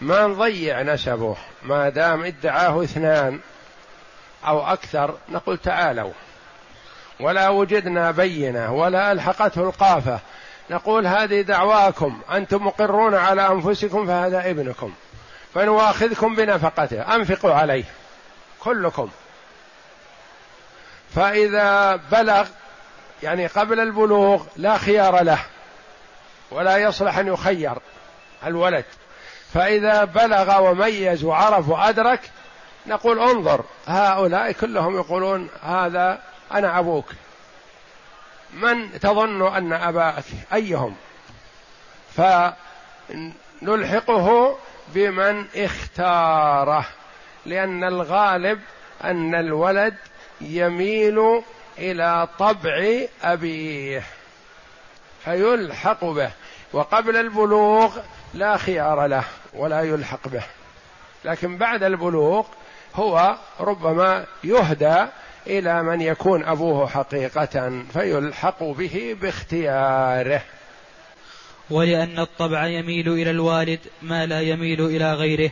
ما 0.00 0.26
نضيع 0.26 0.82
نسبه 0.82 1.36
ما 1.62 1.88
دام 1.88 2.24
ادعاه 2.24 2.84
اثنان 2.84 3.40
أو 4.46 4.66
أكثر 4.72 5.18
نقول 5.28 5.58
تعالوا. 5.58 6.12
ولا 7.20 7.48
وجدنا 7.48 8.10
بينة 8.10 8.72
ولا 8.74 9.12
ألحقته 9.12 9.62
القافة. 9.62 10.20
نقول 10.70 11.06
هذه 11.06 11.40
دعواكم 11.40 12.20
أنتم 12.32 12.66
مقرون 12.66 13.14
على 13.14 13.48
أنفسكم 13.48 14.06
فهذا 14.06 14.50
ابنكم. 14.50 14.94
فنواخذكم 15.54 16.34
بنفقته 16.34 17.14
أنفقوا 17.14 17.54
عليه 17.54 17.84
كلكم. 18.60 19.10
فإذا 21.14 21.96
بلغ 21.96 22.48
يعني 23.22 23.46
قبل 23.46 23.80
البلوغ 23.80 24.44
لا 24.56 24.78
خيار 24.78 25.22
له 25.22 25.38
ولا 26.50 26.76
يصلح 26.76 27.18
أن 27.18 27.26
يخير 27.26 27.78
الولد. 28.46 28.84
فإذا 29.54 30.04
بلغ 30.04 30.70
وميز 30.70 31.24
وعرف 31.24 31.68
وأدرك 31.68 32.20
نقول 32.86 33.18
انظر 33.18 33.64
هؤلاء 33.86 34.52
كلهم 34.52 34.96
يقولون 34.96 35.48
هذا 35.62 36.18
أنا 36.52 36.78
أبوك. 36.78 37.06
من 38.54 39.00
تظن 39.00 39.54
أن 39.56 39.72
أباك؟ 39.72 40.24
أيهم؟ 40.52 40.96
فنلحقه 43.62 44.56
بمن 44.94 45.44
اختاره 45.56 46.86
لأن 47.46 47.84
الغالب 47.84 48.60
أن 49.04 49.34
الولد 49.34 49.94
يميل 50.40 51.42
إلى 51.80 52.28
طبع 52.38 53.06
أبيه 53.22 54.02
فيلحق 55.24 56.04
به 56.04 56.30
وقبل 56.72 57.16
البلوغ 57.16 57.98
لا 58.34 58.56
خيار 58.56 59.06
له 59.06 59.24
ولا 59.54 59.82
يلحق 59.82 60.28
به. 60.28 60.42
لكن 61.24 61.58
بعد 61.58 61.82
البلوغ 61.82 62.46
هو 62.94 63.36
ربما 63.60 64.26
يهدى 64.44 65.06
إلى 65.46 65.82
من 65.82 66.00
يكون 66.00 66.44
أبوه 66.44 66.86
حقيقة 66.86 67.82
فيلحق 67.92 68.62
به 68.62 69.16
باختياره. 69.20 70.42
ولأن 71.70 72.18
الطبع 72.18 72.66
يميل 72.66 73.08
إلى 73.08 73.30
الوالد 73.30 73.80
ما 74.02 74.26
لا 74.26 74.40
يميل 74.40 74.80
إلى 74.80 75.14
غيره. 75.14 75.50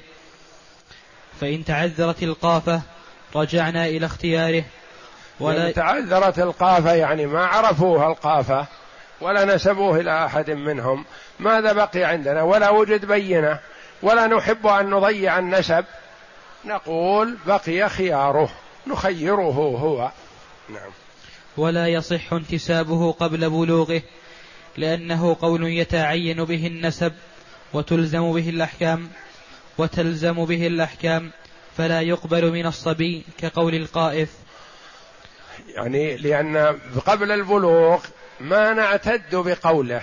فإن 1.41 1.64
تعذرت 1.64 2.22
القافة 2.22 2.83
رجعنا 3.35 3.87
إلى 3.87 4.07
اختياره. 4.07 4.64
ولا 5.41 5.70
تعذرت 5.70 6.39
القافة 6.39 6.95
يعني 6.95 7.26
ما 7.26 7.47
عرفوها 7.47 8.07
القافة 8.07 8.66
ولا 9.20 9.45
نسبوه 9.45 10.01
إلى 10.01 10.24
أحد 10.24 10.51
منهم. 10.51 11.05
ماذا 11.41 11.72
بقي 11.72 12.05
عندنا؟ 12.05 12.43
ولا 12.43 12.70
وجد 12.70 13.05
بينة 13.05 13.59
ولا 14.03 14.26
نحب 14.26 14.66
أن 14.66 14.91
نضيع 14.91 15.39
النسب. 15.39 15.84
نقول 16.64 17.36
بقي 17.47 17.89
خياره 17.89 18.51
نخيره 18.86 19.53
هو. 19.78 20.11
نعم. 20.68 20.91
ولا 21.57 21.86
يصح 21.86 22.32
انتسابه 22.32 23.12
قبل 23.12 23.51
بلوغه 23.51 24.03
لأنه 24.76 25.36
قول 25.41 25.64
يتعين 25.64 26.45
به 26.45 26.66
النسب 26.66 27.12
وتلزم 27.72 28.32
به 28.32 28.49
الأحكام 28.49 29.09
وتلزم 29.78 30.45
به 30.45 30.66
الأحكام 30.66 31.30
فلا 31.76 32.01
يقبل 32.01 32.53
من 32.53 32.66
الصبي 32.66 33.24
كقول 33.39 33.74
القائف. 33.74 34.30
يعني 35.68 36.16
لأن 36.16 36.78
قبل 37.06 37.32
البلوغ 37.32 38.04
ما 38.40 38.72
نعتد 38.72 39.36
بقوله 39.36 40.02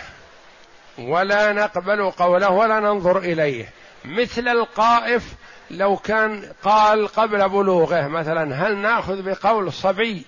ولا 0.98 1.54
نقبل 1.54 2.12
قوله 2.12 2.50
ولا 2.50 2.80
ننظر 2.80 3.18
إليه. 3.18 3.70
مثل 4.06 4.48
القائف 4.48 5.34
لو 5.72 5.98
كان 5.98 6.52
قال 6.64 7.08
قبل 7.08 7.50
بلوغه 7.50 8.08
مثلا 8.08 8.68
هل 8.68 8.78
نأخذ 8.78 9.22
بقول 9.22 9.74
صبي 9.74 10.26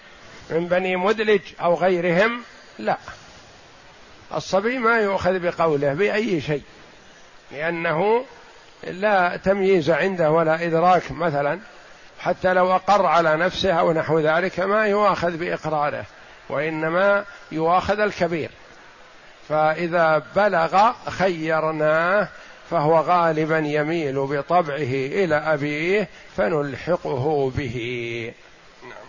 من 0.50 0.68
بني 0.68 0.96
مدلج 0.96 1.42
أو 1.62 1.74
غيرهم؟ 1.74 2.42
لا. 2.80 2.98
الصبي 4.36 4.78
ما 4.78 5.00
يؤخذ 5.00 5.40
بقوله 5.40 5.94
بأي 5.94 6.42
شيء 6.42 6.64
لأنه 7.52 8.26
لا 8.84 9.38
تمييز 9.38 9.90
عنده 9.90 10.32
ولا 10.32 10.66
إدراك 10.66 11.12
مثلا. 11.12 11.60
حتى 12.20 12.54
لو 12.54 12.76
أقر 12.76 13.06
على 13.06 13.38
نفسه 13.38 13.74
أو 13.74 13.94
نحو 13.94 14.20
ذلك 14.20 14.60
ما 14.60 14.88
يؤاخذ 14.88 15.38
بإقراره 15.38 16.06
وإنما 16.50 17.26
يؤاخذ 17.52 18.00
الكبير. 18.00 18.50
فإذا 19.50 20.24
بلغ 20.36 20.92
خيرناه 21.10 22.28
فهو 22.70 23.00
غالبا 23.00 23.58
يميل 23.58 24.16
بطبعه 24.16 24.94
إلى 25.24 25.36
أبيه 25.36 26.10
فنلحقه 26.38 27.52
به. 27.58 27.78
نعم. 28.84 29.08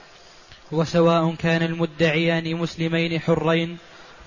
وسواء 0.73 1.35
كان 1.35 1.63
المدعيان 1.63 2.57
مسلمين 2.57 3.21
حرين 3.21 3.79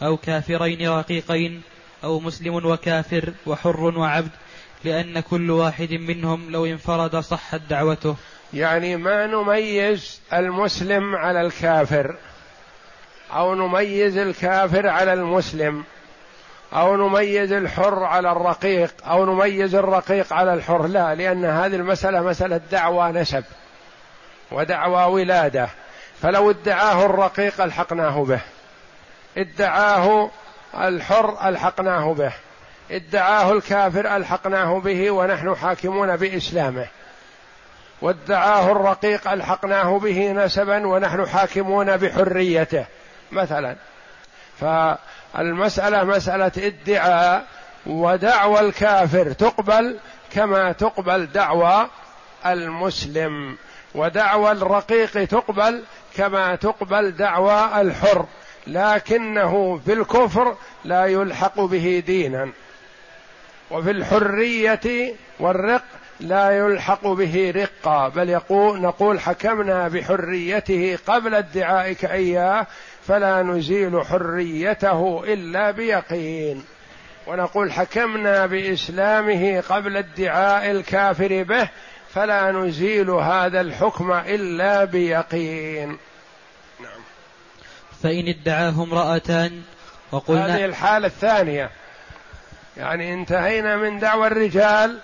أو 0.02 0.18
كافرين 0.18 0.90
رقيقين 0.90 1.62
أو 2.04 2.20
مسلم 2.20 2.66
وكافر 2.66 3.34
وحر 3.46 3.82
وعبد 3.98 4.32
لأن 4.84 5.20
كل 5.20 5.52
واحد 5.52 5.94
منهم 5.94 6.52
لو 6.52 6.66
انفرد 6.66 7.16
صحت 7.16 7.62
دعوته. 7.70 8.16
يعني 8.54 8.96
ما 8.96 9.28
نميز 9.28 10.22
المسلم 10.34 11.16
على 11.16 11.42
الكافر 11.42 12.16
أو 13.34 13.56
نميز 13.56 14.18
الكافر 14.18 14.88
على 14.88 15.14
المسلم 15.14 15.84
أو 16.74 16.96
نميز 16.96 17.52
الحر 17.52 18.04
على 18.04 18.32
الرقيق 18.32 18.94
أو 19.08 19.26
نميز 19.26 19.76
الرقيق 19.76 20.34
على 20.34 20.54
الحر. 20.54 20.88
لا 20.88 21.16
لأن 21.16 21.46
هذه 21.46 21.76
المسألة 21.76 22.22
مسألة 22.22 22.62
دعوى 22.72 23.12
نسب 23.12 23.44
ودعوى 24.52 25.04
ولادة. 25.14 25.70
فلو 26.22 26.50
ادعاه 26.50 27.06
الرقيق 27.06 27.62
ألحقناه 27.62 28.24
به 28.24 28.40
ادعاه 29.38 30.30
الحر 30.78 31.50
ألحقناه 31.50 32.14
به 32.14 32.34
ادعاه 32.92 33.52
الكافر 33.52 34.16
ألحقناه 34.16 34.80
به 34.80 35.12
ونحن 35.12 35.56
حاكمون 35.56 36.16
بإسلامه. 36.16 36.88
وادعاه 38.02 38.72
الرقيق 38.72 39.32
ألحقناه 39.32 40.00
به 40.00 40.32
نسبا 40.32 40.88
ونحن 40.88 41.28
حاكمون 41.28 41.98
بحريته 41.98 42.86
مثلا. 43.32 43.76
ف 44.60 44.66
المسألة 45.40 46.04
مسألة 46.04 46.52
ادعاء 46.58 47.46
ودعوى 47.86 48.60
الكافر 48.60 49.32
تقبل 49.32 49.98
كما 50.32 50.72
تقبل 50.72 51.26
دعوى 51.26 51.88
المسلم. 52.46 53.58
ودعوى 53.96 54.52
الرقيق 54.52 55.26
تقبل 55.26 55.84
كما 56.18 56.56
تقبل 56.56 57.12
دعوى 57.12 57.82
الحر 57.82 58.26
لكنه 58.68 59.82
في 59.86 59.94
الكفر 59.94 60.56
لا 60.86 61.06
يلحق 61.06 61.60
به 61.62 62.04
دينا. 62.06 62.52
وفي 63.72 63.92
الحرية 63.92 65.16
والرق 65.40 65.84
لا 66.22 66.52
يلحق 66.52 67.08
به 67.08 67.54
رقا 67.56 68.10
بل 68.10 68.30
يقول 68.30 68.82
نقول 68.82 69.20
حكمنا 69.20 69.88
بحريته 69.88 70.98
قبل 71.08 71.36
ادعائك 71.36 72.06
اياه 72.06 72.68
فلا 73.08 73.44
نزيل 73.44 74.06
حريته 74.06 75.24
إلا 75.28 75.72
بيقين. 75.72 76.64
ونقول 77.28 77.72
حكمنا 77.72 78.46
بإسلامه 78.46 79.64
قبل 79.70 79.98
ادعاء 79.98 80.72
الكافر 80.72 81.44
به 81.44 81.70
فلا 82.14 82.52
نزيل 82.52 83.10
هذا 83.10 83.62
الحكم 83.62 84.12
إلا 84.12 84.86
بيقين. 84.86 85.98
نعم. 86.80 87.02
فإن 88.04 88.28
ادعاه 88.28 88.84
امراتان 88.84 89.62
وقلنا 90.12 90.56
هذه 90.56 90.66
الحالة 90.66 91.08
الثانية. 91.08 91.70
يعني 92.78 93.14
انتهينا 93.14 93.78
من 93.78 94.00
دعوى 94.00 94.28
الرجال 94.28 95.00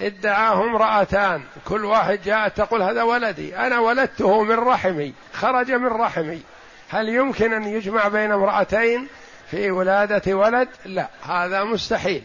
ادعاه 0.00 0.64
امرأتان 0.64 1.42
كل 1.68 1.84
واحد 1.84 2.20
جاءت 2.24 2.56
تقول 2.56 2.82
هذا 2.82 3.02
ولدي. 3.02 3.56
أنا 3.56 3.78
ولدته 3.78 4.42
من 4.42 4.58
رحمي. 4.58 5.12
خرج 5.32 5.72
من 5.72 5.86
رحمي. 5.88 6.42
هل 6.88 7.08
يمكن 7.08 7.52
أن 7.52 7.64
يجمع 7.64 8.08
بين 8.08 8.32
امرأتين 8.32 9.06
في 9.50 9.70
ولادة 9.70 10.34
ولد؟ 10.34 10.68
لا. 10.84 11.08
هذا 11.28 11.64
مستحيل. 11.64 12.22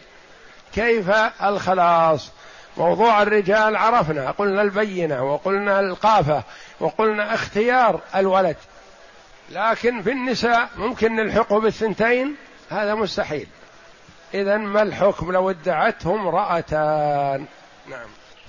كيف 0.74 1.10
الخلاص؟ 1.44 2.32
موضوع 2.78 3.22
الرجال 3.22 3.76
عرفنا. 3.76 4.32
قلنا 4.32 4.62
البينة 4.62 5.24
وقلنا 5.24 5.80
القافة 5.80 6.44
وقلنا 6.80 7.34
اختيار 7.34 8.00
الولد. 8.16 8.58
لكن 9.52 10.02
في 10.02 10.12
النساء 10.12 10.70
ممكن 10.78 11.16
نلحقه 11.16 11.60
بالثنتين؟ 11.60 12.36
هذا 12.70 12.96
مستحيل. 12.96 13.48
إذا 14.34 14.58
ما 14.58 14.82
الحكم 14.82 15.32
لو 15.32 15.50
ادعته 15.50 16.16
امرأتان 16.16 17.46
نعم. 17.90 18.08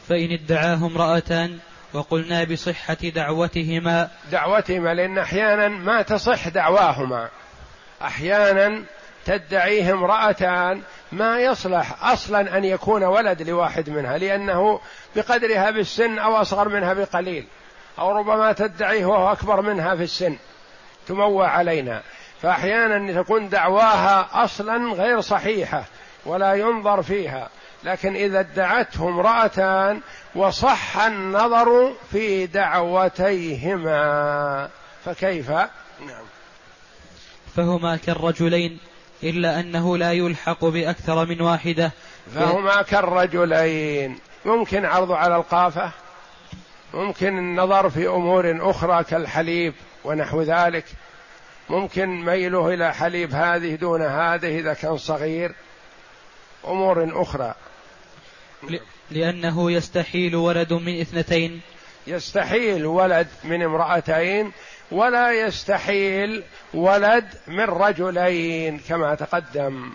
فإن 0.09 0.33
ادعاه 0.33 0.87
امرأتان 0.87 1.59
وقلنا 1.93 2.45
بصحة 2.45 2.97
دعوتهما. 3.15 4.11
دعوتهما 4.33 4.95
لأن 4.95 5.19
أحيانا 5.19 5.69
ما 5.69 6.03
تصح 6.03 6.49
دعواهما. 6.49 7.29
أحيانا 8.03 8.85
تدعيه 9.27 9.93
امرأتان 9.93 10.83
ما 11.13 11.41
يصلح 11.41 12.05
أصلا 12.05 12.59
أن 12.59 12.65
يكون 12.65 13.05
ولد 13.05 13.43
لواحد 13.43 13.91
منها 13.91 14.19
لأنه 14.19 14.81
بقدرها 15.17 15.71
بالسن 15.71 16.19
أو 16.19 16.37
أصغر 16.37 16.69
منها 16.69 16.93
بقليل 16.93 17.47
أو 17.99 18.19
ربما 18.19 18.53
تدعيه 18.53 19.07
وهو 19.07 19.33
أكبر 19.33 19.61
منها 19.61 19.97
في 19.97 20.03
السن 20.03 20.37
تموى 21.09 21.47
علينا. 21.47 22.03
فأحيانا 22.43 23.23
تكون 23.23 23.49
دعواها 23.49 24.29
أصلا 24.45 24.93
غير 24.93 25.21
صحيحة. 25.21 25.85
ولا 26.27 26.55
ينظر 26.55 27.03
فيها. 27.03 27.49
لكن 27.85 28.17
إذا 28.17 28.41
ادعته 28.41 29.09
امرأتان 29.09 30.01
وصح 30.35 30.99
النظر 30.99 31.93
في 32.13 32.47
دعوتيهما 32.47 33.89
فكيف؟ 35.05 35.51
نعم. 35.51 36.25
فهما 37.57 37.97
كالرجلين 37.97 38.79
إلا 39.23 39.61
أنه 39.61 39.97
لا 39.97 40.13
يلحق 40.13 40.65
بأكثر 40.65 41.27
من 41.27 41.41
واحدة. 41.41 41.91
فهما 42.35 42.83
كالرجلين. 42.83 44.19
ممكن 44.45 44.85
عرض 44.85 45.13
على 45.13 45.37
القافة؟ 45.37 45.91
ممكن 46.95 47.39
النظر 47.39 47.91
في 47.91 48.09
أمور 48.09 48.71
أخرى 48.71 49.05
كالحليب 49.05 49.75
ونحو 50.05 50.43
ذلك؟ 50.43 50.85
ممكن 51.69 52.25
ميله 52.25 52.75
إلى 52.75 52.95
حليب 52.95 53.35
هذه 53.35 53.75
دون 53.75 54.03
هذه 54.03 54.59
إذا 54.59 54.75
كان 54.75 54.97
صغير؟ 54.97 55.53
أمور 56.67 57.23
أخرى. 57.23 57.55
لأنه 59.11 59.73
يستحيل 59.73 60.37
ولد 60.37 60.73
من 60.73 61.01
اثنتين. 61.01 61.61
يستحيل 62.07 62.87
ولد 62.87 63.29
من 63.45 63.63
امرأتين 63.63 64.53
ولا 64.91 65.33
يستحيل 65.47 66.43
ولد 66.75 67.25
من 67.47 67.65
رجلين 67.65 68.79
كما 68.79 69.15
تقدم. 69.15 69.93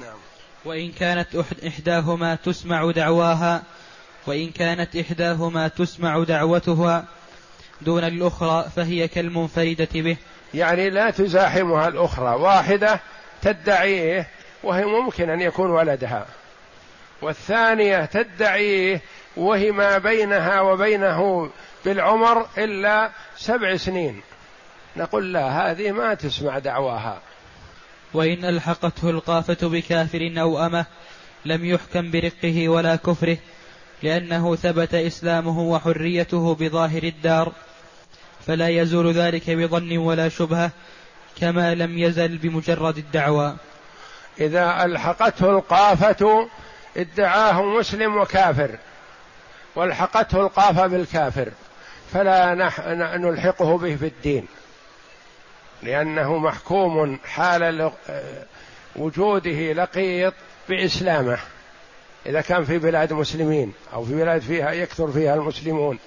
نعم. 0.00 0.18
وإن 0.64 0.92
كانت 0.92 1.28
إحداهما 1.66 2.34
تسمع 2.34 2.90
دعواها 2.90 3.62
وإن 4.26 4.50
كانت 4.50 4.96
إحداهما 4.96 5.68
تسمع 5.68 6.24
دعوتها 6.24 7.04
دون 7.80 8.04
الأخرى 8.04 8.64
فهي 8.76 9.08
كالمنفردة 9.08 9.88
به. 9.94 10.16
يعني 10.54 10.90
لا 10.90 11.10
تزاحمها 11.10 11.88
الأخرى. 11.88 12.34
واحدة 12.34 13.00
تدعيه 13.42 14.28
وهي 14.66 14.84
ممكن 14.84 15.30
أن 15.30 15.40
يكون 15.40 15.70
ولدها. 15.70 16.26
والثانية 17.22 18.04
تدعيه 18.04 19.00
وهي 19.36 19.70
ما 19.70 19.98
بينها 19.98 20.60
وبينه 20.60 21.50
بالعمر 21.84 22.46
إلا 22.58 23.10
سبع 23.36 23.76
سنين. 23.76 24.20
نقول 24.96 25.32
لا 25.32 25.70
هذه 25.70 25.92
ما 25.92 26.14
تسمع 26.14 26.58
دعواها. 26.58 27.20
وإن 28.14 28.44
ألحقته 28.44 29.10
القافة 29.10 29.68
بكافر 29.68 30.32
أو 30.38 30.66
أمة 30.66 30.86
لم 31.44 31.64
يحكم 31.64 32.10
برقه 32.10 32.68
ولا 32.68 32.96
كفره 32.96 33.36
لأنه 34.02 34.56
ثبت 34.56 34.94
إسلامه 34.94 35.60
وحريته 35.60 36.54
بظاهر 36.54 37.02
الدار. 37.02 37.52
فلا 38.46 38.68
يزول 38.68 39.12
ذلك 39.12 39.50
بظن 39.50 39.96
ولا 39.98 40.28
شبهة 40.28 40.70
كما 41.40 41.74
لم 41.74 41.98
يزل 41.98 42.38
بمجرد 42.38 42.98
الدعوى. 42.98 43.56
إذا 44.40 44.84
ألحقته 44.84 45.50
القافة 45.50 46.48
ادعاه 46.96 47.62
مسلم 47.62 48.16
وكافر 48.16 48.70
وألحقته 49.76 50.40
القافة 50.40 50.86
بالكافر 50.86 51.48
فلا 52.12 52.54
نلحقه 53.16 53.78
به 53.78 53.96
في 53.96 54.06
الدين 54.06 54.46
لأنه 55.82 56.38
محكوم 56.38 57.18
حال 57.24 57.92
وجوده 58.96 59.72
لقيط 59.72 60.34
بإسلامه 60.68 61.38
إذا 62.26 62.40
كان 62.40 62.64
في 62.64 62.78
بلاد 62.78 63.12
مسلمين 63.12 63.72
أو 63.92 64.04
في 64.04 64.14
بلاد 64.14 64.40
فيها 64.40 64.72
يكثر 64.72 65.10
فيها 65.12 65.34
المسلمون 65.34 65.98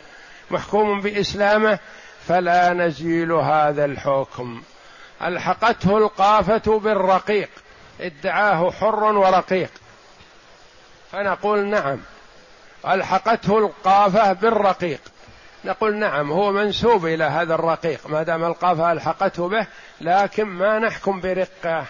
محكوم 0.51 1.01
بإسلامه 1.01 1.79
فلا 2.27 2.73
نزيل 2.73 3.31
هذا 3.31 3.85
الحكم. 3.85 4.61
ألحقته 5.21 5.97
القافة 5.97 6.79
بالرقيق 6.79 7.49
ادعاه 7.99 8.71
حر 8.71 9.03
ورقيق. 9.03 9.69
فنقول 11.11 11.65
نعم. 11.65 11.99
ألحقته 12.87 13.57
القافة 13.57 14.33
بالرقيق. 14.33 14.99
نقول 15.65 15.95
نعم 15.95 16.31
هو 16.31 16.51
منسوب 16.51 17.05
إلى 17.05 17.23
هذا 17.23 17.55
الرقيق. 17.55 18.07
ما 18.07 18.23
دام 18.23 18.43
القافة 18.43 18.91
ألحقته 18.91 19.49
به 19.49 19.67
لكن 20.01 20.43
ما 20.43 20.79
نحكم 20.79 21.21
برقة. 21.21 21.85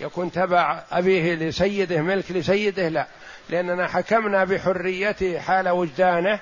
يكون 0.00 0.32
تبع 0.32 0.82
أبيه 0.92 1.34
لسيده 1.34 2.02
ملك 2.02 2.30
لسيده 2.30 2.88
لا. 2.88 3.06
لأننا 3.48 3.86
حكمنا 3.86 4.44
بحريته 4.44 5.38
حال 5.38 5.68
وجدانه 5.68 6.40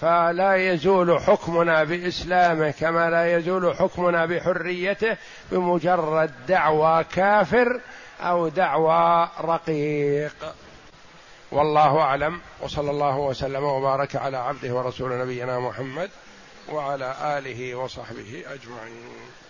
فلا 0.00 0.56
يزول 0.56 1.20
حكمنا 1.20 1.84
بإسلامه 1.84 2.70
كما 2.70 3.10
لا 3.10 3.36
يزول 3.36 3.76
حكمنا 3.76 4.26
بحريته 4.26 5.16
بمجرد 5.52 6.30
دعوى 6.48 7.04
كافر 7.04 7.80
أو 8.20 8.48
دعوى 8.48 9.28
رقيق. 9.40 10.54
والله 11.52 12.00
أعلم. 12.00 12.40
وصلى 12.60 12.90
الله 12.90 13.16
وسلم 13.16 13.64
وبارك 13.64 14.16
على 14.16 14.36
عبده 14.36 14.74
ورسول 14.74 15.18
نبينا 15.18 15.58
محمد 15.60 16.10
وعلى 16.68 17.38
آله 17.38 17.74
وصحبه 17.74 18.44
أجمعين. 18.46 19.43